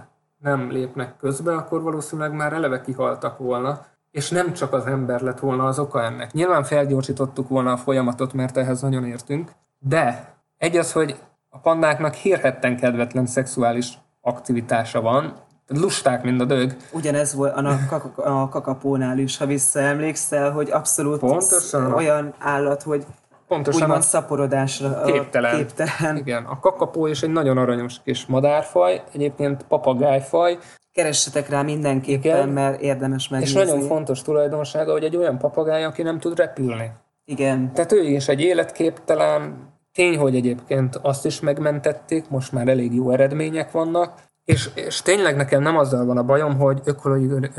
nem 0.44 0.72
lépnek 0.72 1.18
közbe, 1.18 1.56
akkor 1.56 1.82
valószínűleg 1.82 2.34
már 2.34 2.54
eleve 2.54 2.82
kihaltak 2.82 3.38
volna, 3.38 3.86
és 4.12 4.30
nem 4.30 4.54
csak 4.54 4.74
az 4.74 4.86
ember 4.86 5.22
lett 5.22 5.40
volna 5.40 5.66
az 5.66 5.80
oka 5.80 6.04
ennek. 6.04 6.32
Nyilván 6.32 6.64
felgyorsítottuk 6.64 7.50
volna 7.50 7.72
a 7.72 7.78
folyamatot, 7.78 8.34
mert 8.34 8.58
ehhez 8.58 8.82
nagyon 8.82 9.06
értünk, 9.06 9.52
de 9.80 10.34
egy 10.58 10.78
az, 10.78 10.92
hogy 10.92 11.20
a 11.50 11.58
pandáknak 11.58 12.14
hírhetten 12.14 12.78
kedvetlen 12.78 13.26
szexuális 13.26 14.00
aktivitása 14.22 15.02
van, 15.02 15.34
lusták, 15.68 16.24
mint 16.24 16.42
a 16.42 16.46
dög, 16.46 16.76
Ugyanez 16.92 17.34
volt 17.34 17.56
a, 17.56 17.78
kak- 17.90 18.18
a 18.18 18.50
kakapónál 18.50 19.18
is, 19.18 19.38
ha 19.38 19.46
visszaemlékszel, 19.46 20.52
hogy 20.52 20.72
abszolút 20.72 21.20
Pontosan. 21.20 21.94
olyan 21.94 22.34
állat, 22.40 22.84
hogy 22.84 23.06
pontosan 23.54 23.82
úgymond 23.82 24.00
a 24.00 24.04
szaporodásra 24.04 25.02
Képtelen. 25.02 25.56
képtelen. 25.56 26.18
Igen, 26.18 26.44
a 26.44 26.60
kakapó 26.60 27.08
is 27.08 27.22
egy 27.22 27.32
nagyon 27.32 27.58
aranyos 27.58 28.02
kis 28.04 28.26
madárfaj, 28.26 29.04
egyébként 29.14 29.64
papagájfaj, 29.68 30.58
Keressetek 30.92 31.50
rá 31.50 31.62
mindenképpen, 31.62 32.38
Igen. 32.38 32.50
mert 32.50 32.82
érdemes 32.82 33.24
és 33.24 33.30
megnézni. 33.30 33.60
nagyon 33.60 33.82
fontos 33.82 34.22
tulajdonsága, 34.22 34.92
hogy 34.92 35.04
egy 35.04 35.16
olyan 35.16 35.38
papagáj, 35.38 35.84
aki 35.84 36.02
nem 36.02 36.20
tud 36.20 36.38
repülni. 36.38 36.92
Igen, 37.26 37.74
Tehát 37.74 37.92
ő 37.92 38.02
is 38.04 38.28
egy 38.28 38.42
életképtelen, 38.42 39.72
tény, 39.92 40.18
hogy 40.18 40.36
egyébként 40.36 40.96
azt 41.02 41.26
is 41.26 41.40
megmentették, 41.40 42.30
most 42.30 42.52
már 42.52 42.68
elég 42.68 42.94
jó 42.96 43.12
eredmények 43.12 43.72
vannak, 43.72 44.14
és, 44.46 44.70
és 44.74 45.02
tényleg 45.02 45.36
nekem 45.36 45.62
nem 45.62 45.78
azzal 45.78 46.06
van 46.06 46.18
a 46.18 46.24
bajom, 46.24 46.58
hogy 46.58 46.82
ökológiai, 46.84 47.50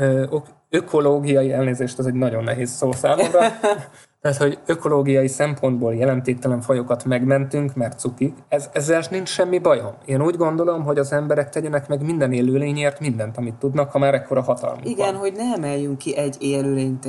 ökológiai 0.69 1.51
elnézést, 1.51 1.99
ez 1.99 2.05
egy 2.05 2.13
nagyon 2.13 2.43
nehéz 2.43 2.71
szó 2.71 2.91
számomra, 2.91 3.39
tehát, 4.21 4.37
hogy 4.37 4.59
ökológiai 4.65 5.27
szempontból 5.27 5.95
jelentéktelen 5.95 6.61
fajokat 6.61 7.05
megmentünk, 7.05 7.75
mert 7.75 7.99
cukik, 7.99 8.37
ez, 8.47 8.69
ezzel 8.73 9.03
nincs 9.09 9.29
semmi 9.29 9.59
bajom. 9.59 9.93
Én 10.05 10.21
úgy 10.21 10.37
gondolom, 10.37 10.83
hogy 10.83 10.97
az 10.97 11.11
emberek 11.11 11.49
tegyenek 11.49 11.87
meg 11.87 12.05
minden 12.05 12.33
élőlényért 12.33 12.99
mindent, 12.99 13.37
amit 13.37 13.55
tudnak, 13.55 13.91
ha 13.91 13.99
már 13.99 14.13
ekkora 14.13 14.41
hatalmuk 14.41 14.89
igen, 14.89 15.11
van. 15.11 15.21
hogy 15.21 15.33
ne 15.35 15.53
emeljünk 15.55 15.97
ki 15.97 16.17
egy 16.17 16.35
élőlényt 16.39 17.05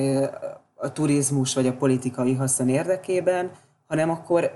a 0.75 0.93
turizmus 0.93 1.55
vagy 1.55 1.67
a 1.67 1.73
politikai 1.73 2.35
haszon 2.35 2.69
érdekében, 2.69 3.51
hanem 3.87 4.11
akkor 4.11 4.51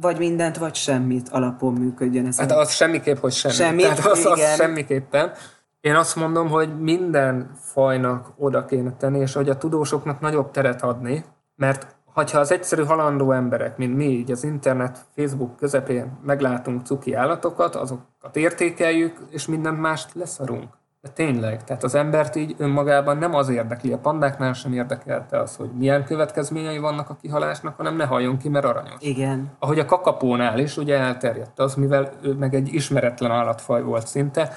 vagy 0.00 0.18
mindent, 0.18 0.56
vagy 0.56 0.74
semmit 0.74 1.28
alapon 1.28 1.72
működjön 1.72 2.26
ez. 2.26 2.38
Hát 2.38 2.52
az 2.52 2.70
semmiképp, 2.70 3.16
hogy 3.16 3.32
semmi. 3.32 3.54
Semmi, 3.54 3.82
Tehát 3.82 3.98
az, 3.98 4.24
az 4.26 4.38
igen. 4.38 4.56
semmiképpen. 4.56 5.32
Én 5.80 5.94
azt 5.94 6.16
mondom, 6.16 6.48
hogy 6.48 6.80
minden 6.80 7.50
fajnak 7.60 8.32
oda 8.36 8.64
kéne 8.64 8.92
tenni, 8.92 9.18
és 9.18 9.32
hogy 9.32 9.48
a 9.48 9.56
tudósoknak 9.56 10.20
nagyobb 10.20 10.50
teret 10.50 10.82
adni, 10.82 11.24
mert 11.54 11.96
ha 12.14 12.38
az 12.38 12.52
egyszerű 12.52 12.84
halandó 12.84 13.32
emberek, 13.32 13.76
mint 13.76 13.96
mi 13.96 14.04
így 14.04 14.30
az 14.30 14.44
internet, 14.44 15.06
Facebook 15.14 15.56
közepén 15.56 16.18
meglátunk 16.22 16.86
cuki 16.86 17.14
állatokat, 17.14 17.74
azokat 17.74 18.36
értékeljük, 18.36 19.18
és 19.30 19.46
mindent 19.46 19.80
mást 19.80 20.14
leszarunk. 20.14 20.77
De 21.00 21.08
tényleg, 21.08 21.64
tehát 21.64 21.84
az 21.84 21.94
embert 21.94 22.36
így 22.36 22.54
önmagában 22.58 23.16
nem 23.16 23.34
az 23.34 23.48
érdekli, 23.48 23.92
a 23.92 23.98
pandáknál 23.98 24.52
sem 24.52 24.72
érdekelte 24.72 25.40
az, 25.40 25.56
hogy 25.56 25.70
milyen 25.78 26.04
következményei 26.04 26.78
vannak 26.78 27.10
a 27.10 27.16
kihalásnak, 27.20 27.76
hanem 27.76 27.96
ne 27.96 28.04
halljon 28.04 28.38
ki, 28.38 28.48
mert 28.48 28.64
aranyos. 28.64 28.96
Igen, 29.00 29.50
ahogy 29.58 29.78
a 29.78 29.84
kakapónál 29.84 30.58
is, 30.58 30.76
ugye 30.76 30.98
elterjedt 30.98 31.58
az, 31.58 31.74
mivel 31.74 32.12
ő 32.22 32.32
meg 32.32 32.54
egy 32.54 32.74
ismeretlen 32.74 33.30
állatfaj 33.30 33.82
volt 33.82 34.06
szinte, 34.06 34.56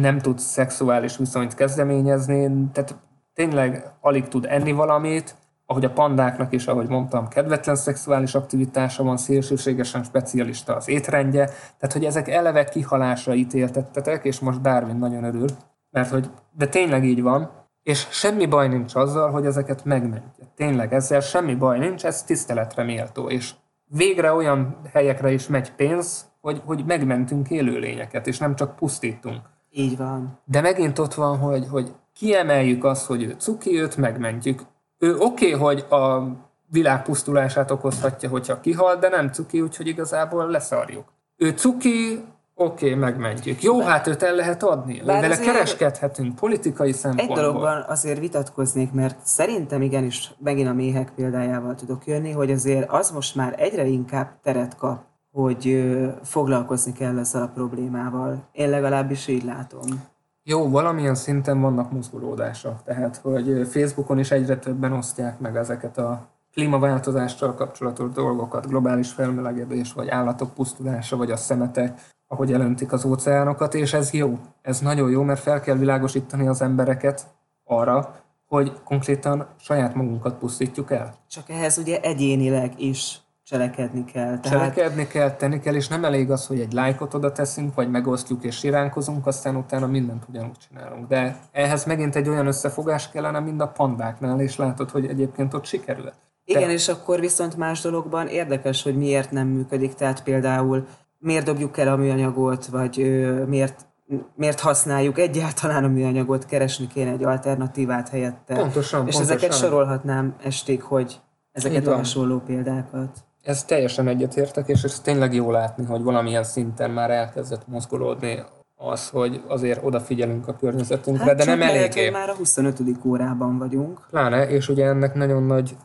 nem 0.00 0.18
tud 0.18 0.38
szexuális 0.38 1.16
viszonyt 1.16 1.54
kezdeményezni, 1.54 2.70
tehát 2.72 2.96
tényleg 3.34 3.92
alig 4.00 4.28
tud 4.28 4.46
enni 4.48 4.72
valamit, 4.72 5.34
ahogy 5.66 5.84
a 5.84 5.90
pandáknak 5.90 6.52
is, 6.52 6.66
ahogy 6.66 6.88
mondtam, 6.88 7.28
kedvetlen 7.28 7.76
szexuális 7.76 8.34
aktivitása 8.34 9.02
van, 9.02 9.16
szélsőségesen 9.16 10.02
specialista 10.02 10.76
az 10.76 10.88
étrendje, 10.88 11.44
tehát 11.44 11.92
hogy 11.92 12.04
ezek 12.04 12.28
eleve 12.28 12.64
kihalásra 12.64 13.34
ítéltettetek, 13.34 14.24
és 14.24 14.40
most 14.40 14.60
Darwin 14.60 14.96
nagyon 14.96 15.24
örül, 15.24 15.48
mert 15.90 16.10
hogy, 16.10 16.30
de 16.52 16.66
tényleg 16.66 17.04
így 17.04 17.22
van, 17.22 17.50
és 17.82 18.06
semmi 18.10 18.46
baj 18.46 18.68
nincs 18.68 18.94
azzal, 18.94 19.30
hogy 19.30 19.46
ezeket 19.46 19.84
megmentje. 19.84 20.44
Tényleg 20.54 20.92
ezzel 20.92 21.20
semmi 21.20 21.54
baj 21.54 21.78
nincs, 21.78 22.04
ez 22.04 22.22
tiszteletre 22.22 22.82
méltó, 22.82 23.28
és 23.28 23.52
végre 23.84 24.32
olyan 24.32 24.76
helyekre 24.92 25.32
is 25.32 25.46
megy 25.46 25.72
pénz, 25.72 26.28
hogy, 26.40 26.62
hogy 26.64 26.84
megmentünk 26.86 27.50
élőlényeket, 27.50 28.26
és 28.26 28.38
nem 28.38 28.56
csak 28.56 28.76
pusztítunk. 28.76 29.40
így 29.70 29.96
van. 29.96 30.38
De 30.44 30.60
megint 30.60 30.98
ott 30.98 31.14
van, 31.14 31.38
hogy, 31.38 31.66
hogy 31.70 31.94
kiemeljük 32.12 32.84
azt, 32.84 33.06
hogy 33.06 33.22
ő 33.22 33.34
cuki, 33.38 33.80
őt 33.80 33.96
megmentjük. 33.96 34.62
Ő 34.98 35.16
oké, 35.16 35.54
okay, 35.54 35.60
hogy 35.60 35.86
a 35.90 36.26
világ 36.70 37.02
pusztulását 37.02 37.70
okozhatja, 37.70 38.28
hogyha 38.28 38.60
kihal, 38.60 38.96
de 38.96 39.08
nem 39.08 39.28
cuki, 39.28 39.60
úgyhogy 39.60 39.86
igazából 39.86 40.46
leszarjuk. 40.46 41.12
Ő 41.36 41.50
cuki, 41.50 42.24
oké, 42.60 42.86
okay, 42.86 42.98
megmentjük. 42.98 43.62
Jó, 43.62 43.80
hát 43.80 44.06
őt 44.06 44.22
el 44.22 44.34
lehet 44.34 44.62
adni. 44.62 45.02
Bár 45.04 45.20
Vele 45.20 45.38
kereskedhetünk 45.38 46.34
politikai 46.34 46.88
Egy 46.88 46.94
szempontból. 46.94 47.36
dologban 47.36 47.84
azért 47.88 48.18
vitatkoznék, 48.18 48.92
mert 48.92 49.18
szerintem 49.22 49.82
igenis 49.82 50.34
megint 50.38 50.68
a 50.68 50.72
méhek 50.72 51.12
példájával 51.14 51.74
tudok 51.74 52.06
jönni, 52.06 52.30
hogy 52.30 52.50
azért 52.50 52.90
az 52.90 53.10
most 53.10 53.34
már 53.34 53.54
egyre 53.58 53.86
inkább 53.86 54.40
teret 54.42 54.76
kap, 54.76 55.02
hogy 55.32 55.90
foglalkozni 56.22 56.92
kell 56.92 57.18
ezzel 57.18 57.42
a 57.42 57.50
problémával. 57.54 58.48
Én 58.52 58.70
legalábbis 58.70 59.26
így 59.26 59.44
látom. 59.44 60.08
Jó, 60.42 60.68
valamilyen 60.68 61.14
szinten 61.14 61.60
vannak 61.60 61.92
mozgolódások, 61.92 62.82
tehát 62.84 63.16
hogy 63.16 63.66
Facebookon 63.70 64.18
is 64.18 64.30
egyre 64.30 64.56
többen 64.56 64.92
osztják 64.92 65.38
meg 65.38 65.56
ezeket 65.56 65.98
a 65.98 66.28
klímaváltozással 66.52 67.54
kapcsolatos 67.54 68.12
dolgokat, 68.12 68.68
globális 68.68 69.10
felmelegedés, 69.10 69.92
vagy 69.92 70.08
állatok 70.08 70.54
pusztulása, 70.54 71.16
vagy 71.16 71.30
a 71.30 71.36
szemetek, 71.36 72.00
ahogy 72.32 72.52
elöntik 72.52 72.92
az 72.92 73.04
óceánokat, 73.04 73.74
és 73.74 73.92
ez 73.92 74.12
jó. 74.12 74.38
Ez 74.62 74.80
nagyon 74.80 75.10
jó, 75.10 75.22
mert 75.22 75.40
fel 75.40 75.60
kell 75.60 75.76
világosítani 75.76 76.46
az 76.46 76.62
embereket 76.62 77.26
arra, 77.64 78.20
hogy 78.46 78.72
konkrétan 78.84 79.46
saját 79.60 79.94
magunkat 79.94 80.34
pusztítjuk 80.38 80.90
el. 80.90 81.14
Csak 81.28 81.48
ehhez 81.48 81.78
ugye 81.78 82.00
egyénileg 82.00 82.80
is 82.80 83.20
cselekedni 83.44 84.04
kell. 84.04 84.38
Tehát 84.38 84.42
Cselekedni 84.42 85.06
kell, 85.06 85.30
tenni 85.30 85.60
kell, 85.60 85.74
és 85.74 85.88
nem 85.88 86.04
elég 86.04 86.30
az, 86.30 86.46
hogy 86.46 86.60
egy 86.60 86.72
lájkot 86.72 87.14
oda 87.14 87.32
teszünk, 87.32 87.74
vagy 87.74 87.90
megosztjuk 87.90 88.44
és 88.44 88.56
siránkozunk, 88.56 89.26
aztán 89.26 89.56
utána 89.56 89.86
mindent 89.86 90.24
ugyanúgy 90.28 90.58
csinálunk. 90.68 91.08
De 91.08 91.36
ehhez 91.52 91.84
megint 91.84 92.16
egy 92.16 92.28
olyan 92.28 92.46
összefogás 92.46 93.10
kellene, 93.10 93.40
mint 93.40 93.60
a 93.60 93.68
pandáknál, 93.68 94.40
és 94.40 94.56
látod, 94.56 94.90
hogy 94.90 95.06
egyébként 95.06 95.54
ott 95.54 95.64
sikerült. 95.64 96.14
Igen, 96.44 96.70
és 96.70 96.88
akkor 96.88 97.20
viszont 97.20 97.56
más 97.56 97.80
dologban 97.80 98.26
érdekes, 98.26 98.82
hogy 98.82 98.96
miért 98.96 99.30
nem 99.30 99.46
működik. 99.46 99.94
Tehát 99.94 100.22
például 100.22 100.86
miért 101.20 101.44
dobjuk 101.44 101.78
el 101.78 101.88
a 101.88 101.96
műanyagot, 101.96 102.66
vagy 102.66 103.00
ö, 103.00 103.44
miért, 103.44 103.86
miért 104.34 104.60
használjuk 104.60 105.18
egyáltalán 105.18 105.84
a 105.84 105.88
műanyagot, 105.88 106.46
keresni 106.46 106.86
kéne 106.86 107.10
egy 107.10 107.24
alternatívát 107.24 108.08
helyette. 108.08 108.54
Pontosan, 108.54 109.06
És 109.06 109.14
pontosan. 109.14 109.36
ezeket 109.36 109.58
sorolhatnám 109.58 110.34
estig, 110.42 110.82
hogy 110.82 111.20
ezeket 111.52 111.86
a 111.86 111.96
hasonló 111.96 112.38
példákat. 112.38 113.18
Ez 113.42 113.64
teljesen 113.64 114.08
egyetértek, 114.08 114.68
és 114.68 114.82
ez 114.82 115.00
tényleg 115.00 115.34
jó 115.34 115.50
látni, 115.50 115.84
hogy 115.84 116.02
valamilyen 116.02 116.44
szinten 116.44 116.90
már 116.90 117.10
elkezdett 117.10 117.66
mozgolódni 117.68 118.42
az, 118.76 119.08
hogy 119.08 119.42
azért 119.48 119.84
odafigyelünk 119.84 120.48
a 120.48 120.56
környezetünkre, 120.56 121.24
Hát 121.24 121.36
de 121.36 121.44
nem 121.44 121.58
lehet, 121.58 121.74
eléggé. 121.76 122.02
hogy 122.04 122.12
már 122.12 122.28
a 122.28 122.34
25. 122.34 122.80
órában 123.04 123.58
vagyunk. 123.58 124.06
Pláne, 124.10 124.48
és 124.48 124.68
ugye 124.68 124.84
ennek 124.86 125.14
nagyon 125.14 125.42
nagy 125.42 125.76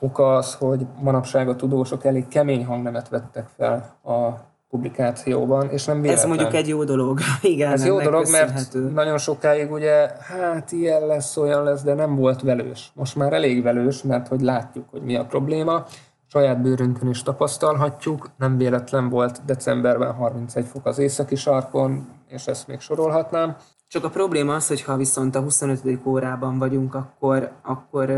oka 0.00 0.34
az, 0.34 0.54
hogy 0.54 0.86
manapság 1.00 1.48
a 1.48 1.56
tudósok 1.56 2.04
elég 2.04 2.28
kemény 2.28 2.64
hangnemet 2.64 3.08
vettek 3.08 3.46
fel 3.56 3.96
a 4.04 4.50
publikációban, 4.72 5.68
és 5.70 5.84
nem 5.84 6.00
véletlen. 6.00 6.24
Ez 6.24 6.28
mondjuk 6.28 6.54
egy 6.54 6.68
jó 6.68 6.84
dolog. 6.84 7.18
Igen, 7.42 7.72
Ez 7.72 7.86
jó 7.86 8.00
dolog, 8.00 8.30
mert 8.30 8.72
nagyon 8.92 9.18
sokáig 9.18 9.72
ugye, 9.72 10.10
hát 10.20 10.72
ilyen 10.72 11.06
lesz, 11.06 11.36
olyan 11.36 11.62
lesz, 11.62 11.82
de 11.82 11.94
nem 11.94 12.16
volt 12.16 12.42
velős. 12.42 12.92
Most 12.94 13.16
már 13.16 13.32
elég 13.32 13.62
velős, 13.62 14.02
mert 14.02 14.28
hogy 14.28 14.40
látjuk, 14.40 14.84
hogy 14.90 15.02
mi 15.02 15.16
a 15.16 15.24
probléma. 15.24 15.84
Saját 16.26 16.62
bőrünkön 16.62 17.08
is 17.08 17.22
tapasztalhatjuk. 17.22 18.30
Nem 18.38 18.56
véletlen 18.56 19.08
volt 19.08 19.44
decemberben 19.44 20.12
31 20.12 20.66
fok 20.66 20.86
az 20.86 20.98
északi 20.98 21.36
sarkon, 21.36 22.08
és 22.28 22.46
ezt 22.46 22.68
még 22.68 22.80
sorolhatnám. 22.80 23.56
Csak 23.88 24.04
a 24.04 24.08
probléma 24.08 24.54
az, 24.54 24.68
hogy 24.68 24.82
ha 24.82 24.96
viszont 24.96 25.34
a 25.34 25.40
25. 25.40 25.98
órában 26.04 26.58
vagyunk, 26.58 26.94
akkor, 26.94 27.50
akkor, 27.62 28.10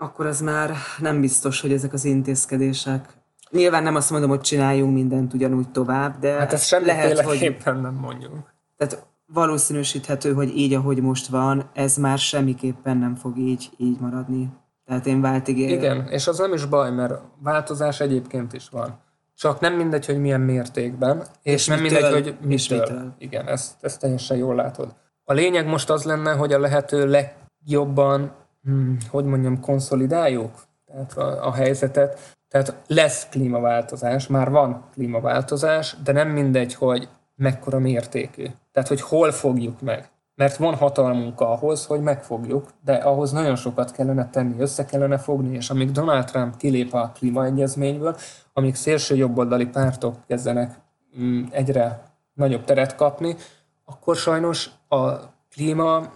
akkor 0.00 0.26
az 0.26 0.40
már 0.40 0.74
nem 0.98 1.20
biztos, 1.20 1.60
hogy 1.60 1.72
ezek 1.72 1.92
az 1.92 2.04
intézkedések. 2.04 3.16
Nyilván 3.50 3.82
nem 3.82 3.94
azt 3.94 4.10
mondom, 4.10 4.28
hogy 4.28 4.40
csináljunk 4.40 4.94
mindent 4.94 5.34
ugyanúgy 5.34 5.70
tovább, 5.70 6.18
de 6.18 6.32
Hát 6.32 6.52
ezt 6.52 6.70
lehet, 6.70 7.20
hogy 7.20 7.56
nem 7.64 7.98
mondjuk. 8.00 8.52
tehát 8.76 9.06
valószínűsíthető, 9.26 10.32
hogy 10.34 10.56
így, 10.56 10.74
ahogy 10.74 11.02
most 11.02 11.26
van, 11.26 11.70
ez 11.74 11.96
már 11.96 12.18
semmiképpen 12.18 12.96
nem 12.96 13.14
fog 13.14 13.38
így, 13.38 13.70
így 13.76 14.00
maradni. 14.00 14.48
Tehát 14.84 15.06
én 15.06 15.20
váltig 15.20 15.58
él... 15.58 15.68
Igen, 15.68 16.06
és 16.08 16.26
az 16.26 16.38
nem 16.38 16.52
is 16.52 16.64
baj, 16.64 16.90
mert 16.90 17.20
változás 17.42 18.00
egyébként 18.00 18.52
is 18.52 18.68
van. 18.68 18.98
Csak 19.36 19.60
nem 19.60 19.74
mindegy, 19.74 20.06
hogy 20.06 20.20
milyen 20.20 20.40
mértékben, 20.40 21.18
és, 21.42 21.52
És 21.52 21.66
nem 21.66 21.80
mitől, 21.80 22.00
mindegy, 22.00 22.24
hogy 22.24 22.34
mitől. 22.40 22.52
és 22.52 22.68
mitől. 22.68 23.14
Igen, 23.18 23.46
ezt, 23.48 23.74
ezt 23.80 24.00
teljesen 24.00 24.36
jól 24.36 24.54
látod. 24.54 24.94
A 25.24 25.32
lényeg 25.32 25.66
most 25.66 25.90
az 25.90 26.04
lenne, 26.04 26.32
hogy 26.32 26.52
a 26.52 26.58
lehető 26.58 27.06
legjobban, 27.06 28.32
hm, 28.62 28.92
hogy 29.10 29.24
mondjam, 29.24 29.60
konszolidáljuk 29.60 30.66
tehát 30.88 31.16
a, 31.16 31.46
a 31.46 31.52
helyzetet. 31.52 32.36
Tehát 32.48 32.74
lesz 32.86 33.28
klímaváltozás, 33.28 34.26
már 34.26 34.50
van 34.50 34.84
klímaváltozás, 34.92 35.96
de 36.04 36.12
nem 36.12 36.28
mindegy, 36.28 36.74
hogy 36.74 37.08
mekkora 37.36 37.78
mértékű. 37.78 38.46
Tehát, 38.72 38.88
hogy 38.88 39.00
hol 39.00 39.32
fogjuk 39.32 39.80
meg. 39.80 40.10
Mert 40.34 40.56
van 40.56 40.74
hatalmunk 40.74 41.40
ahhoz, 41.40 41.86
hogy 41.86 42.00
megfogjuk, 42.00 42.68
de 42.84 42.94
ahhoz 42.94 43.32
nagyon 43.32 43.56
sokat 43.56 43.92
kellene 43.92 44.30
tenni, 44.30 44.60
össze 44.60 44.84
kellene 44.84 45.18
fogni, 45.18 45.56
és 45.56 45.70
amíg 45.70 45.90
Donald 45.90 46.24
Trump 46.24 46.56
kilép 46.56 46.94
a 46.94 47.12
klímaegyezményből, 47.18 48.16
amíg 48.52 48.74
szélső 48.74 49.16
jobboldali 49.16 49.66
pártok 49.66 50.16
kezdenek 50.26 50.74
mm, 51.18 51.44
egyre 51.50 52.02
nagyobb 52.34 52.64
teret 52.64 52.94
kapni, 52.94 53.36
akkor 53.84 54.16
sajnos 54.16 54.70
a 54.88 55.12
klíma, 55.50 56.10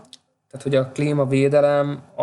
tehát 0.52 0.62
hogy 0.62 0.74
a 0.74 0.92
klímavédelem, 0.92 2.02
a 2.16 2.22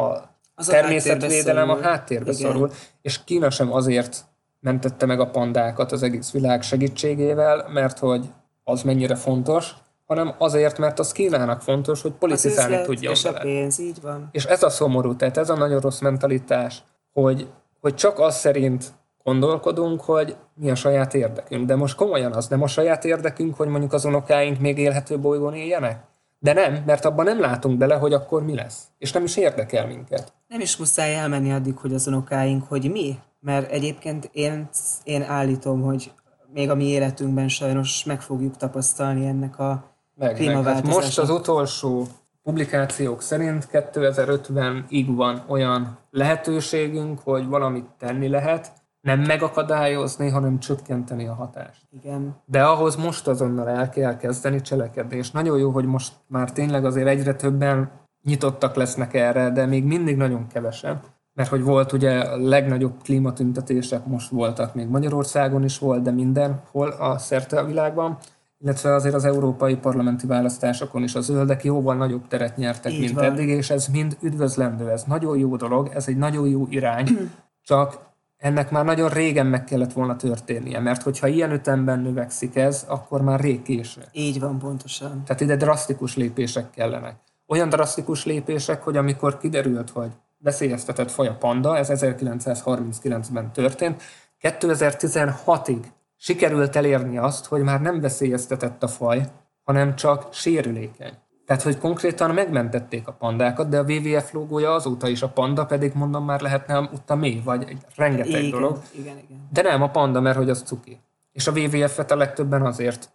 Az 0.55 0.67
a 0.67 0.71
természetvédelem 0.71 1.69
a 1.69 1.73
háttérbe 1.73 1.89
háttérbe 1.89 2.33
szorul. 2.33 2.53
szorul, 2.53 2.71
és 3.01 3.23
Kína 3.23 3.49
sem 3.49 3.73
azért 3.73 4.25
mentette 4.59 5.05
meg 5.05 5.19
a 5.19 5.29
pandákat 5.29 5.91
az 5.91 6.03
egész 6.03 6.31
világ 6.31 6.61
segítségével, 6.61 7.69
mert 7.73 7.99
hogy 7.99 8.25
az 8.63 8.81
mennyire 8.83 9.15
fontos, 9.15 9.73
hanem 10.05 10.33
azért, 10.37 10.77
mert 10.77 10.99
az 10.99 11.11
Kínának 11.11 11.61
fontos, 11.61 12.01
hogy 12.01 12.11
Az 12.11 12.17
politizálni 12.19 12.71
üzlet 12.71 12.85
tudjon 12.85 13.13
és 13.13 13.25
a 13.25 13.31
vele. 13.31 13.43
pénz, 13.43 13.79
így 13.79 14.01
van. 14.01 14.29
És 14.31 14.45
ez 14.45 14.63
a 14.63 14.69
szomorú, 14.69 15.15
tehát 15.15 15.37
ez 15.37 15.49
a 15.49 15.55
nagyon 15.55 15.79
rossz 15.79 15.99
mentalitás, 15.99 16.83
hogy, 17.13 17.47
hogy 17.81 17.95
csak 17.95 18.19
az 18.19 18.35
szerint 18.35 18.85
gondolkodunk, 19.23 20.01
hogy 20.01 20.35
mi 20.53 20.69
a 20.69 20.75
saját 20.75 21.13
érdekünk. 21.13 21.65
De 21.65 21.75
most 21.75 21.95
komolyan 21.95 22.33
az, 22.33 22.47
nem 22.47 22.61
a 22.61 22.67
saját 22.67 23.05
érdekünk, 23.05 23.55
hogy 23.55 23.67
mondjuk 23.67 23.93
az 23.93 24.05
unokáink 24.05 24.59
még 24.59 24.77
élhető 24.77 25.19
bolygón 25.19 25.53
éljenek? 25.53 26.03
De 26.39 26.53
nem, 26.53 26.83
mert 26.85 27.05
abban 27.05 27.25
nem 27.25 27.39
látunk 27.39 27.77
bele, 27.77 27.95
hogy 27.95 28.13
akkor 28.13 28.43
mi 28.43 28.55
lesz. 28.55 28.83
És 28.97 29.11
nem 29.11 29.23
is 29.23 29.37
érdekel 29.37 29.87
minket. 29.87 30.33
Nem 30.47 30.59
is 30.59 30.77
muszáj 30.77 31.15
elmenni 31.15 31.51
addig, 31.51 31.77
hogy 31.77 31.93
az 31.93 32.07
unokáink, 32.07 32.63
hogy 32.67 32.91
mi. 32.91 33.19
Mert 33.39 33.71
egyébként 33.71 34.29
én, 34.31 34.69
én 35.03 35.21
állítom, 35.21 35.81
hogy 35.81 36.11
még 36.53 36.69
a 36.69 36.75
mi 36.75 36.85
életünkben 36.85 37.47
sajnos 37.47 38.03
meg 38.03 38.21
fogjuk 38.21 38.57
tapasztalni 38.57 39.25
ennek 39.27 39.59
a 39.59 39.67
Meg, 39.67 39.81
meg. 40.15 40.27
Hát 40.27 40.37
klímaváltozásnak. 40.37 41.03
most 41.03 41.19
az 41.19 41.29
utolsó 41.29 42.07
publikációk 42.43 43.21
szerint 43.21 43.67
2050-ig 43.71 45.05
van 45.07 45.43
olyan 45.47 45.97
lehetőségünk, 46.11 47.19
hogy 47.19 47.47
valamit 47.47 47.85
tenni 47.97 48.27
lehet, 48.27 48.71
nem 49.01 49.19
megakadályozni, 49.19 50.29
hanem 50.29 50.59
csökkenteni 50.59 51.27
a 51.27 51.33
hatást. 51.33 51.81
Igen. 51.91 52.35
De 52.45 52.63
ahhoz 52.63 52.95
most 52.95 53.27
azonnal 53.27 53.69
el 53.69 53.89
kell 53.89 54.17
kezdeni 54.17 54.61
cselekedni, 54.61 55.17
és 55.17 55.31
nagyon 55.31 55.57
jó, 55.57 55.69
hogy 55.69 55.85
most 55.85 56.13
már 56.27 56.51
tényleg 56.51 56.85
azért 56.85 57.07
egyre 57.07 57.33
többen 57.33 57.91
nyitottak 58.23 58.75
lesznek 58.75 59.13
erre, 59.13 59.49
de 59.49 59.65
még 59.65 59.83
mindig 59.83 60.17
nagyon 60.17 60.47
kevesen. 60.47 60.99
Mert 61.33 61.49
hogy 61.49 61.63
volt 61.63 61.91
ugye 61.91 62.19
a 62.19 62.37
legnagyobb 62.37 63.01
klímatüntetések, 63.03 64.05
most 64.05 64.29
voltak, 64.29 64.75
még 64.75 64.87
Magyarországon 64.87 65.63
is 65.63 65.77
volt, 65.77 66.01
de 66.01 66.11
mindenhol 66.11 66.89
a 66.89 67.17
szerte 67.17 67.59
a 67.59 67.65
világban, 67.65 68.17
illetve 68.57 68.93
azért 68.93 69.15
az 69.15 69.25
európai 69.25 69.75
parlamenti 69.75 70.27
választásokon 70.27 71.03
is 71.03 71.15
a 71.15 71.21
zöldek 71.21 71.63
jóval 71.63 71.95
nagyobb 71.95 72.27
teret 72.27 72.57
nyertek, 72.57 72.91
Így 72.91 72.99
mint 72.99 73.13
van. 73.13 73.23
eddig, 73.23 73.49
és 73.49 73.69
ez 73.69 73.87
mind 73.87 74.17
üdvözlendő, 74.21 74.89
ez 74.89 75.03
nagyon 75.03 75.37
jó 75.37 75.55
dolog, 75.55 75.89
ez 75.93 76.07
egy 76.07 76.17
nagyon 76.17 76.47
jó 76.47 76.67
irány, 76.69 77.07
csak 77.61 78.08
ennek 78.39 78.71
már 78.71 78.85
nagyon 78.85 79.09
régen 79.09 79.45
meg 79.45 79.63
kellett 79.63 79.93
volna 79.93 80.15
történnie, 80.15 80.79
mert 80.79 81.01
hogyha 81.01 81.27
ilyen 81.27 81.51
ütemben 81.51 81.99
növekszik 81.99 82.55
ez, 82.55 82.85
akkor 82.87 83.21
már 83.21 83.39
rég 83.39 83.61
késő. 83.61 84.01
Így 84.11 84.39
van 84.39 84.59
pontosan. 84.59 85.23
Tehát 85.25 85.41
ide 85.41 85.55
drasztikus 85.55 86.15
lépések 86.15 86.69
kellenek. 86.69 87.15
Olyan 87.47 87.69
drasztikus 87.69 88.25
lépések, 88.25 88.83
hogy 88.83 88.97
amikor 88.97 89.37
kiderült, 89.37 89.89
hogy 89.89 90.11
veszélyeztetett 90.37 91.11
faj 91.11 91.27
a 91.27 91.35
panda, 91.35 91.77
ez 91.77 91.87
1939-ben 91.91 93.51
történt, 93.51 94.01
2016-ig 94.41 95.79
sikerült 96.15 96.75
elérni 96.75 97.17
azt, 97.17 97.45
hogy 97.45 97.61
már 97.61 97.81
nem 97.81 98.01
veszélyeztetett 98.01 98.83
a 98.83 98.87
faj, 98.87 99.29
hanem 99.63 99.95
csak 99.95 100.33
sérülékeny. 100.33 101.13
Tehát, 101.49 101.63
hogy 101.63 101.77
konkrétan 101.77 102.33
megmentették 102.33 103.07
a 103.07 103.11
pandákat, 103.11 103.69
de 103.69 103.79
a 103.79 103.83
WWF 103.83 104.31
logója 104.31 104.73
azóta 104.73 105.07
is 105.07 105.21
a 105.21 105.27
panda, 105.27 105.65
pedig 105.65 105.91
mondom 105.93 106.25
már 106.25 106.41
lehetne 106.41 106.79
ott 106.79 107.09
a 107.09 107.15
mély, 107.15 107.41
vagy 107.43 107.65
egy 107.67 107.77
rengeteg 107.95 108.43
Igen, 108.43 108.49
dolog. 108.49 108.81
igen, 108.91 109.17
igen. 109.17 109.47
De 109.51 109.61
nem 109.61 109.81
a 109.81 109.89
panda, 109.89 110.19
mert 110.19 110.37
hogy 110.37 110.49
az 110.49 110.61
cuki. 110.65 110.99
És 111.31 111.47
a 111.47 111.51
WWF-et 111.51 112.11
a 112.11 112.15
legtöbben 112.15 112.65
azért 112.65 113.09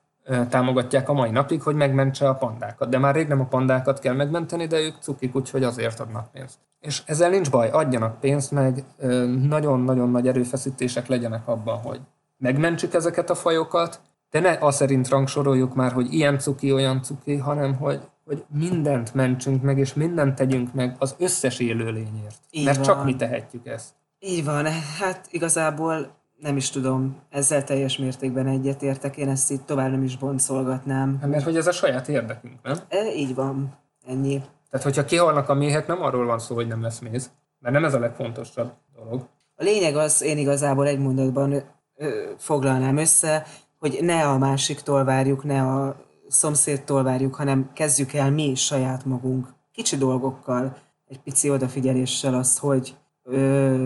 támogatják 0.49 1.09
a 1.09 1.13
mai 1.13 1.31
napig, 1.31 1.63
hogy 1.63 1.75
megmentse 1.75 2.29
a 2.29 2.35
pandákat. 2.35 2.89
De 2.89 2.99
már 2.99 3.15
rég 3.15 3.29
nem 3.29 3.41
a 3.41 3.45
pandákat 3.45 3.99
kell 3.99 4.15
megmenteni, 4.15 4.67
de 4.67 4.81
ők 4.81 4.95
cukik, 5.01 5.37
úgyhogy 5.37 5.65
azért 5.65 6.01
adnak 6.01 6.31
pénzt. 6.33 6.59
És 6.81 7.03
ezzel 7.07 7.31
nincs 7.31 7.51
baj, 7.51 7.71
adjanak 7.71 8.21
pénzt, 8.21 8.51
meg 8.51 8.85
nagyon-nagyon 9.49 10.11
nagy 10.11 10.29
erőfeszítések 10.29 11.07
legyenek 11.07 11.49
abban, 11.49 11.77
hogy 11.77 12.01
megmentsük 12.39 12.95
ezeket 12.95 13.31
a 13.31 13.35
fajokat, 13.35 14.01
de 14.31 14.41
ne 14.41 14.57
azt 14.61 14.77
szerint 14.77 15.09
rangsoroljuk 15.09 15.75
már, 15.75 15.93
hogy 15.93 16.15
ilyen 16.15 16.39
cuki, 16.39 16.73
olyan 16.73 17.03
cuki, 17.03 17.37
hanem 17.37 17.75
hogy, 17.75 18.01
hogy 18.25 18.45
mindent 18.49 19.15
mentsünk 19.15 19.63
meg, 19.63 19.79
és 19.79 19.95
mindent 19.95 20.35
tegyünk 20.35 20.75
meg 20.75 20.97
az 20.99 21.15
összes 21.19 21.59
élőlényért. 21.59 22.37
Így 22.51 22.65
Mert 22.65 22.85
csak 22.85 22.97
van. 22.97 23.05
mi 23.05 23.17
tehetjük 23.17 23.67
ezt. 23.67 23.89
Így 24.19 24.45
van, 24.45 24.67
hát 24.99 25.27
igazából 25.31 26.15
nem 26.41 26.57
is 26.57 26.71
tudom, 26.71 27.17
ezzel 27.31 27.65
teljes 27.65 27.99
mértékben 27.99 28.47
egyetértek, 28.47 29.17
én 29.17 29.29
ezt 29.29 29.51
itt 29.51 29.67
tovább 29.67 29.91
nem 29.91 30.03
is 30.03 30.17
boncolgatnám. 30.17 31.19
Hát, 31.21 31.31
Mert 31.31 31.45
hogy 31.45 31.57
ez 31.57 31.67
a 31.67 31.73
saját 31.73 32.09
érdekünk, 32.09 32.55
nem? 32.63 32.79
E, 32.89 33.15
így 33.15 33.35
van, 33.35 33.75
ennyi. 34.07 34.43
Tehát, 34.71 34.87
hogyha 34.87 35.05
kihalnak 35.05 35.49
a 35.49 35.55
méhek, 35.55 35.87
nem 35.87 36.03
arról 36.03 36.27
van 36.27 36.39
szó, 36.39 36.55
hogy 36.55 36.67
nem 36.67 36.83
lesz 36.83 36.99
méz. 36.99 37.31
Mert 37.59 37.75
nem 37.75 37.85
ez 37.85 37.95
a 37.95 37.99
legfontosabb 37.99 38.73
dolog. 38.97 39.27
A 39.57 39.63
lényeg 39.63 39.97
az, 39.97 40.23
én 40.23 40.39
igazából 40.39 40.87
egy 40.87 40.99
mondatban 40.99 41.53
ö, 41.53 41.59
ö, 41.97 42.31
foglalnám 42.39 42.97
össze, 42.97 43.47
hogy 43.79 43.99
ne 44.03 44.29
a 44.29 44.39
másiktól 44.39 45.05
várjuk, 45.05 45.45
ne 45.45 45.63
a 45.63 45.97
szomszédtól 46.35 47.03
várjuk, 47.03 47.35
hanem 47.35 47.71
kezdjük 47.73 48.13
el 48.13 48.31
mi 48.31 48.55
saját 48.55 49.05
magunk, 49.05 49.49
kicsi 49.73 49.97
dolgokkal, 49.97 50.77
egy 51.07 51.21
pici 51.21 51.51
odafigyeléssel 51.51 52.35
azt, 52.35 52.59
hogy 52.59 52.97
ö, 53.23 53.85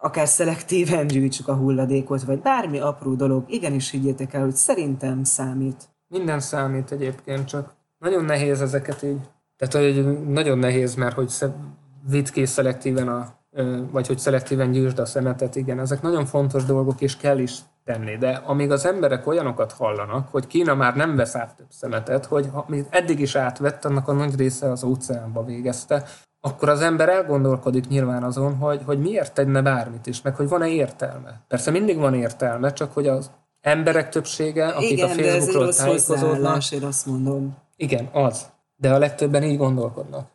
akár 0.00 0.28
szelektíven 0.28 1.06
gyűjtsük 1.06 1.48
a 1.48 1.54
hulladékot, 1.54 2.22
vagy 2.22 2.40
bármi 2.40 2.78
apró 2.78 3.14
dolog, 3.14 3.44
igenis 3.52 3.90
higgyétek 3.90 4.34
el, 4.34 4.42
hogy 4.42 4.54
szerintem 4.54 5.24
számít. 5.24 5.88
Minden 6.08 6.40
számít 6.40 6.92
egyébként, 6.92 7.46
csak 7.46 7.74
nagyon 7.98 8.24
nehéz 8.24 8.60
ezeket 8.60 9.02
így. 9.02 9.20
Tehát, 9.56 9.86
hogy 9.86 10.22
nagyon 10.28 10.58
nehéz, 10.58 10.94
mert 10.94 11.14
hogy 11.14 11.32
vidd 12.08 12.32
ki 12.32 12.46
szelektíven 12.46 13.08
a, 13.08 13.38
vagy 13.90 14.06
hogy 14.06 14.18
szelektíven 14.18 14.70
gyűjtsd 14.70 14.98
a 14.98 15.06
szemetet, 15.06 15.56
igen, 15.56 15.78
ezek 15.78 16.02
nagyon 16.02 16.26
fontos 16.26 16.64
dolgok, 16.64 17.00
és 17.00 17.16
kell 17.16 17.38
is 17.38 17.58
tenni. 17.84 18.16
De 18.16 18.42
amíg 18.46 18.70
az 18.70 18.86
emberek 18.86 19.26
olyanokat 19.26 19.72
hallanak, 19.72 20.28
hogy 20.28 20.46
Kína 20.46 20.74
már 20.74 20.96
nem 20.96 21.16
vesz 21.16 21.34
át 21.34 21.54
több 21.56 21.70
szemetet, 21.70 22.26
hogy 22.26 22.48
amit 22.66 22.86
eddig 22.90 23.20
is 23.20 23.34
átvett, 23.34 23.84
annak 23.84 24.08
a 24.08 24.12
nagy 24.12 24.36
része 24.36 24.70
az 24.70 24.84
óceánba 24.84 25.44
végezte, 25.44 26.04
akkor 26.40 26.68
az 26.68 26.80
ember 26.80 27.08
elgondolkodik 27.08 27.88
nyilván 27.88 28.22
azon, 28.22 28.56
hogy, 28.56 28.80
hogy 28.84 29.00
miért 29.00 29.34
tenne 29.34 29.62
bármit 29.62 30.06
is, 30.06 30.22
meg 30.22 30.36
hogy 30.36 30.48
van-e 30.48 30.68
értelme. 30.68 31.40
Persze 31.48 31.70
mindig 31.70 31.96
van 31.96 32.14
értelme, 32.14 32.72
csak 32.72 32.92
hogy 32.92 33.08
az 33.08 33.30
emberek 33.60 34.08
többsége, 34.08 34.66
akik 34.68 34.90
Igen, 34.90 35.10
a 35.10 35.12
Facebookról 35.12 35.74
tájékozódnak. 35.74 36.70
én 36.70 36.84
azt 36.84 37.06
mondom. 37.06 37.56
Igen, 37.76 38.08
az. 38.12 38.46
De 38.76 38.92
a 38.92 38.98
legtöbben 38.98 39.42
így 39.42 39.56
gondolkodnak. 39.56 40.28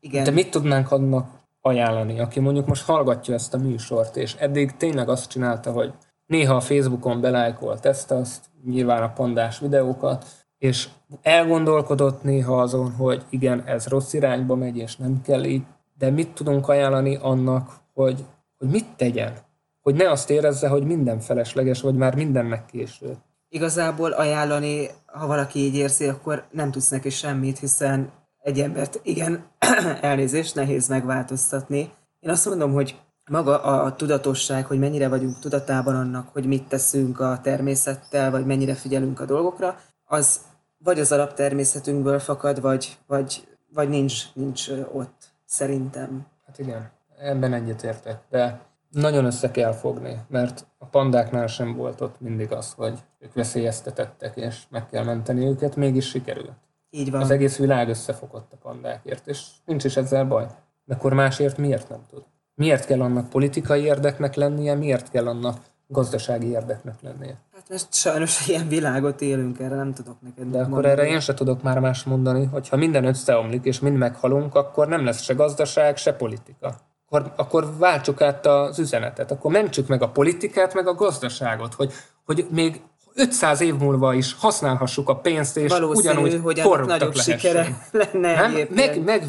Igen. 0.00 0.24
De 0.24 0.30
mit 0.30 0.50
tudnánk 0.50 0.90
annak 0.90 1.39
ajánlani, 1.60 2.20
aki 2.20 2.40
mondjuk 2.40 2.66
most 2.66 2.84
hallgatja 2.84 3.34
ezt 3.34 3.54
a 3.54 3.58
műsort, 3.58 4.16
és 4.16 4.34
eddig 4.34 4.76
tényleg 4.76 5.08
azt 5.08 5.30
csinálta, 5.30 5.72
hogy 5.72 5.92
néha 6.26 6.54
a 6.54 6.60
Facebookon 6.60 7.20
belájkolt 7.20 7.86
ezt, 7.86 8.10
azt, 8.10 8.44
nyilván 8.64 9.02
a 9.02 9.12
pandás 9.12 9.58
videókat, 9.58 10.26
és 10.58 10.88
elgondolkodott 11.22 12.22
néha 12.22 12.60
azon, 12.60 12.92
hogy 12.92 13.24
igen, 13.28 13.62
ez 13.66 13.86
rossz 13.86 14.12
irányba 14.12 14.54
megy, 14.54 14.76
és 14.76 14.96
nem 14.96 15.20
kell 15.22 15.44
így, 15.44 15.62
de 15.98 16.10
mit 16.10 16.28
tudunk 16.28 16.68
ajánlani 16.68 17.16
annak, 17.16 17.80
hogy, 17.94 18.24
hogy 18.58 18.68
mit 18.68 18.86
tegyen? 18.96 19.32
Hogy 19.80 19.94
ne 19.94 20.10
azt 20.10 20.30
érezze, 20.30 20.68
hogy 20.68 20.84
minden 20.84 21.20
felesleges, 21.20 21.80
vagy 21.80 21.94
már 21.94 22.14
mindennek 22.14 22.66
késő. 22.66 23.16
Igazából 23.48 24.10
ajánlani, 24.10 24.88
ha 25.06 25.26
valaki 25.26 25.58
így 25.58 25.74
érzi, 25.74 26.08
akkor 26.08 26.44
nem 26.50 26.70
tudsz 26.70 26.88
neki 26.88 27.10
semmit, 27.10 27.58
hiszen 27.58 28.10
egy 28.42 28.60
embert, 28.60 29.00
igen, 29.02 29.44
elnézést, 30.00 30.54
nehéz 30.54 30.88
megváltoztatni. 30.88 31.92
Én 32.20 32.30
azt 32.30 32.46
mondom, 32.46 32.72
hogy 32.72 33.00
maga 33.30 33.62
a 33.62 33.94
tudatosság, 33.94 34.66
hogy 34.66 34.78
mennyire 34.78 35.08
vagyunk 35.08 35.38
tudatában 35.38 35.96
annak, 35.96 36.28
hogy 36.32 36.46
mit 36.46 36.68
teszünk 36.68 37.20
a 37.20 37.40
természettel, 37.42 38.30
vagy 38.30 38.46
mennyire 38.46 38.74
figyelünk 38.74 39.20
a 39.20 39.24
dolgokra, 39.24 39.76
az 40.04 40.40
vagy 40.84 41.00
az 41.00 41.12
alaptermészetünkből 41.12 42.18
fakad, 42.18 42.60
vagy, 42.60 42.98
vagy, 43.06 43.48
vagy 43.74 43.88
nincs, 43.88 44.34
nincs 44.34 44.68
ott, 44.92 45.32
szerintem. 45.44 46.26
Hát 46.46 46.58
igen, 46.58 46.90
ebben 47.18 47.52
egyetértek, 47.52 48.20
de 48.30 48.60
nagyon 48.90 49.24
össze 49.24 49.50
kell 49.50 49.72
fogni, 49.72 50.20
mert 50.28 50.66
a 50.78 50.84
pandáknál 50.84 51.46
sem 51.46 51.76
volt 51.76 52.00
ott 52.00 52.20
mindig 52.20 52.52
az, 52.52 52.72
hogy 52.72 52.98
ők 53.18 53.32
veszélyeztetettek, 53.32 54.36
és 54.36 54.62
meg 54.68 54.86
kell 54.88 55.04
menteni 55.04 55.46
őket, 55.46 55.76
mégis 55.76 56.08
sikerült. 56.08 56.69
Így 56.90 57.10
van. 57.10 57.20
Az 57.20 57.30
egész 57.30 57.56
világ 57.56 57.88
összefogott 57.88 58.52
a 58.52 58.56
pandákért, 58.62 59.26
és 59.26 59.46
nincs 59.64 59.84
is 59.84 59.96
ezzel 59.96 60.24
baj. 60.24 60.46
De 60.84 60.94
akkor 60.94 61.12
másért 61.12 61.58
miért 61.58 61.88
nem 61.88 62.00
tud? 62.10 62.22
Miért 62.54 62.86
kell 62.86 63.00
annak 63.00 63.28
politikai 63.28 63.82
érdeknek 63.82 64.34
lennie, 64.34 64.74
miért 64.74 65.10
kell 65.10 65.28
annak 65.28 65.56
gazdasági 65.86 66.46
érdeknek 66.46 67.00
lennie? 67.02 67.38
Hát 67.54 67.68
most 67.68 67.94
sajnos 67.94 68.48
ilyen 68.48 68.68
világot 68.68 69.20
élünk, 69.20 69.60
erre 69.60 69.74
nem 69.74 69.92
tudok 69.94 70.16
neked 70.20 70.46
De 70.46 70.58
akkor 70.58 70.70
mondani. 70.70 70.92
erre 70.92 71.06
én 71.06 71.20
se 71.20 71.34
tudok 71.34 71.62
már 71.62 71.78
más 71.78 72.04
mondani, 72.04 72.44
hogy 72.44 72.68
ha 72.68 72.76
minden 72.76 73.04
összeomlik 73.04 73.64
és 73.64 73.80
mind 73.80 73.96
meghalunk, 73.96 74.54
akkor 74.54 74.88
nem 74.88 75.04
lesz 75.04 75.22
se 75.22 75.34
gazdaság, 75.34 75.96
se 75.96 76.12
politika. 76.12 76.74
Akkor, 77.06 77.32
akkor 77.36 77.76
váltsuk 77.78 78.20
át 78.20 78.46
az 78.46 78.78
üzenetet, 78.78 79.30
akkor 79.30 79.50
mentsük 79.50 79.88
meg 79.88 80.02
a 80.02 80.08
politikát, 80.08 80.74
meg 80.74 80.86
a 80.86 80.94
gazdaságot, 80.94 81.74
hogy, 81.74 81.92
hogy 82.24 82.46
még 82.50 82.80
500 83.20 83.60
év 83.60 83.74
múlva 83.74 84.14
is 84.14 84.36
használhassuk 84.38 85.08
a 85.08 85.16
pénzt, 85.16 85.56
és 85.56 85.70
Valószínű, 85.70 86.08
ugyanúgy 86.08 86.40
hogy 86.42 86.60
korruptak 86.60 87.16
sikere 87.16 87.88
lenne 87.90 88.34
Nem, 88.34 88.54
egyébként. 88.54 89.04
meg, 89.04 89.04
meg, 89.04 89.28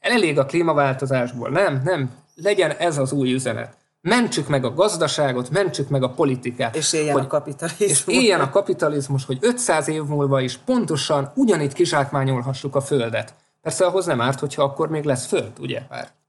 elég 0.00 0.38
a 0.38 0.46
klímaváltozásból. 0.46 1.48
Nem, 1.48 1.80
nem. 1.84 2.10
Legyen 2.34 2.70
ez 2.70 2.98
az 2.98 3.12
új 3.12 3.32
üzenet. 3.32 3.76
Mentsük 4.00 4.48
meg 4.48 4.64
a 4.64 4.74
gazdaságot, 4.74 5.50
mentsük 5.50 5.88
meg 5.88 6.02
a 6.02 6.08
politikát. 6.08 6.76
És 6.76 6.92
éljen 6.92 7.12
hogy, 7.12 7.22
a 7.22 7.26
kapitalizmus. 7.26 7.90
És 7.90 8.04
éljen 8.06 8.40
a 8.40 8.50
kapitalizmus, 8.50 9.24
hogy 9.24 9.38
500 9.40 9.88
év 9.88 10.02
múlva 10.02 10.40
is 10.40 10.56
pontosan 10.56 11.32
ugyanígy 11.34 11.72
kizsákmányolhassuk 11.72 12.76
a 12.76 12.80
földet. 12.80 13.34
Persze 13.62 13.86
ahhoz 13.86 14.06
nem 14.06 14.20
árt, 14.20 14.40
hogyha 14.40 14.62
akkor 14.62 14.88
még 14.88 15.04
lesz 15.04 15.26
föld, 15.26 15.52
ugye. 15.60 15.82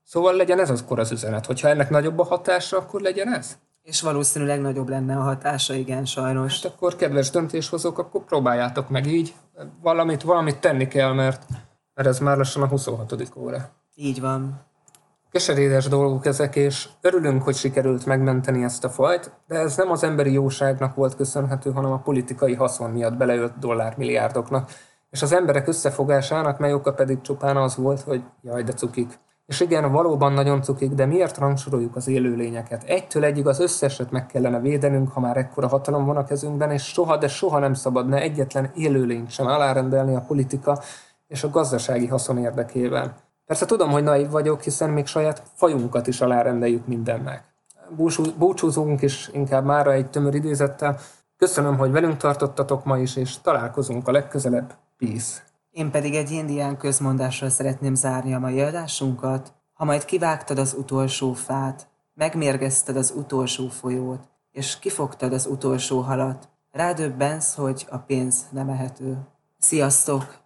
Szóval 0.04 0.34
legyen 0.34 0.60
ez 0.60 0.70
akkor 0.70 1.00
az 1.00 1.12
üzenet. 1.12 1.46
Hogyha 1.46 1.67
ennek 1.67 1.89
nagyobb 1.89 2.20
a 2.20 2.24
hatása, 2.24 2.78
akkor 2.78 3.02
legyen 3.02 3.34
ez. 3.34 3.58
És 3.88 4.02
valószínűleg 4.02 4.62
nagyobb 4.62 4.89
lenne 4.89 5.15
a 5.15 5.21
hatása, 5.21 5.73
igen, 5.73 6.06
sajnos. 6.06 6.62
Hát 6.62 6.71
akkor 6.71 6.95
kedves 6.95 7.30
döntéshozók, 7.30 7.97
akkor 7.97 8.23
próbáljátok 8.26 8.89
meg 8.89 9.06
így. 9.06 9.34
Valamit, 9.82 10.21
valamit 10.21 10.60
tenni 10.60 10.88
kell, 10.88 11.13
mert, 11.13 11.45
mert 11.93 12.08
ez 12.08 12.19
már 12.19 12.38
lassan 12.38 12.63
a 12.63 12.67
26. 12.67 13.32
óra. 13.36 13.69
Így 13.95 14.21
van. 14.21 14.62
Keserédes 15.32 15.88
dolgok 15.88 16.26
ezek, 16.26 16.56
és 16.56 16.89
örülünk, 17.02 17.43
hogy 17.43 17.56
sikerült 17.56 18.06
megmenteni 18.06 18.63
ezt 18.63 18.84
a 18.84 18.89
fajt, 18.89 19.32
de 19.47 19.56
ez 19.56 19.78
nem 19.78 19.91
az 19.91 20.04
emberi 20.04 20.32
jóságnak 20.32 20.95
volt 20.95 21.15
köszönhető, 21.15 21.71
hanem 21.71 21.91
a 21.91 22.00
politikai 22.00 22.54
haszon 22.54 22.89
miatt 22.89 23.17
beleölt 23.17 23.60
dollármilliárdoknak, 23.60 24.71
és 25.10 25.21
az 25.21 25.32
emberek 25.32 25.67
összefogásának, 25.67 26.60
mely 26.60 26.73
oka 26.73 26.93
pedig 26.93 27.21
csupán 27.21 27.58
az 27.58 27.76
volt, 27.76 28.02
hogy 28.02 28.23
jaj, 28.41 28.63
de 28.63 28.73
cukik. 28.73 29.19
És 29.47 29.60
igen, 29.60 29.91
valóban 29.91 30.33
nagyon 30.33 30.62
cukik, 30.62 30.91
de 30.91 31.05
miért 31.05 31.38
rangsoroljuk 31.38 31.95
az 31.95 32.07
élőlényeket? 32.07 32.83
Egytől 32.83 33.23
egyig 33.23 33.47
az 33.47 33.60
összeset 33.60 34.12
meg 34.12 34.25
kellene 34.25 34.60
védenünk, 34.60 35.12
ha 35.12 35.19
már 35.19 35.38
ekkora 35.38 35.67
hatalom 35.67 36.05
van 36.05 36.17
a 36.17 36.23
kezünkben, 36.23 36.71
és 36.71 36.83
soha, 36.83 37.17
de 37.17 37.27
soha 37.27 37.60
nem 37.60 37.73
szabadna 37.73 38.17
egyetlen 38.17 38.71
élőlényt 38.75 39.29
sem 39.29 39.45
alárendelni 39.45 40.15
a 40.15 40.23
politika 40.27 40.81
és 41.27 41.43
a 41.43 41.49
gazdasági 41.49 42.07
haszon 42.07 42.38
érdekében. 42.38 43.15
Persze 43.45 43.65
tudom, 43.65 43.89
hogy 43.89 44.03
naiv 44.03 44.29
vagyok, 44.29 44.62
hiszen 44.62 44.89
még 44.89 45.05
saját 45.05 45.43
fajunkat 45.53 46.07
is 46.07 46.21
alárendeljük 46.21 46.88
mindennek. 46.88 47.43
Búcsú- 47.95 48.38
Búcsúzunk 48.38 49.01
is 49.01 49.29
inkább 49.33 49.65
mára 49.65 49.91
egy 49.91 50.10
tömör 50.10 50.33
idézettel. 50.33 50.99
Köszönöm, 51.38 51.77
hogy 51.77 51.91
velünk 51.91 52.17
tartottatok 52.17 52.86
ma 52.86 52.97
is, 52.97 53.15
és 53.15 53.41
találkozunk 53.41 54.07
a 54.07 54.12
legközelebb. 54.12 54.73
Peace! 54.97 55.46
Én 55.78 55.92
pedig 55.92 56.16
egy 56.16 56.32
indián 56.32 56.78
közmondással 56.78 57.50
szeretném 57.50 57.96
zárni 57.96 58.34
a 58.34 58.40
mai 58.40 58.62
adásunkat. 58.62 59.54
Ha 59.74 59.86
majd 59.86 60.06
kivágtad 60.06 60.58
az 60.58 60.76
utolsó 60.78 61.34
fát, 61.34 61.88
megmérgezted 62.13 62.98
az 62.98 63.13
utolsó 63.16 63.68
folyót, 63.68 64.28
és 64.52 64.80
kifogtad 64.80 65.34
az 65.34 65.46
utolsó 65.46 66.00
halat, 66.00 66.50
rádöbbensz, 66.72 67.56
hogy 67.56 67.88
a 67.90 67.98
pénz 67.98 68.46
nem 68.52 68.70
ehető. 68.70 69.18
Sziasztok! 69.58 70.46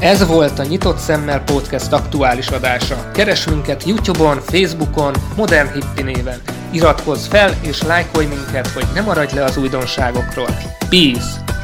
Ez 0.00 0.26
volt 0.26 0.58
a 0.58 0.64
Nyitott 0.64 0.98
Szemmel 0.98 1.42
Podcast 1.42 1.92
aktuális 1.92 2.48
adása. 2.48 3.10
Keres 3.12 3.46
minket 3.46 3.84
Youtube-on, 3.84 4.40
Facebookon, 4.40 5.14
Modern 5.36 5.72
Hippie 5.72 6.04
néven. 6.04 6.40
Iratkozz 6.70 7.26
fel 7.26 7.54
és 7.60 7.82
lájkolj 7.82 8.26
minket, 8.26 8.66
hogy 8.66 8.86
ne 8.94 9.00
maradj 9.00 9.34
le 9.34 9.44
az 9.44 9.56
újdonságokról. 9.56 10.56
Peace! 10.88 11.57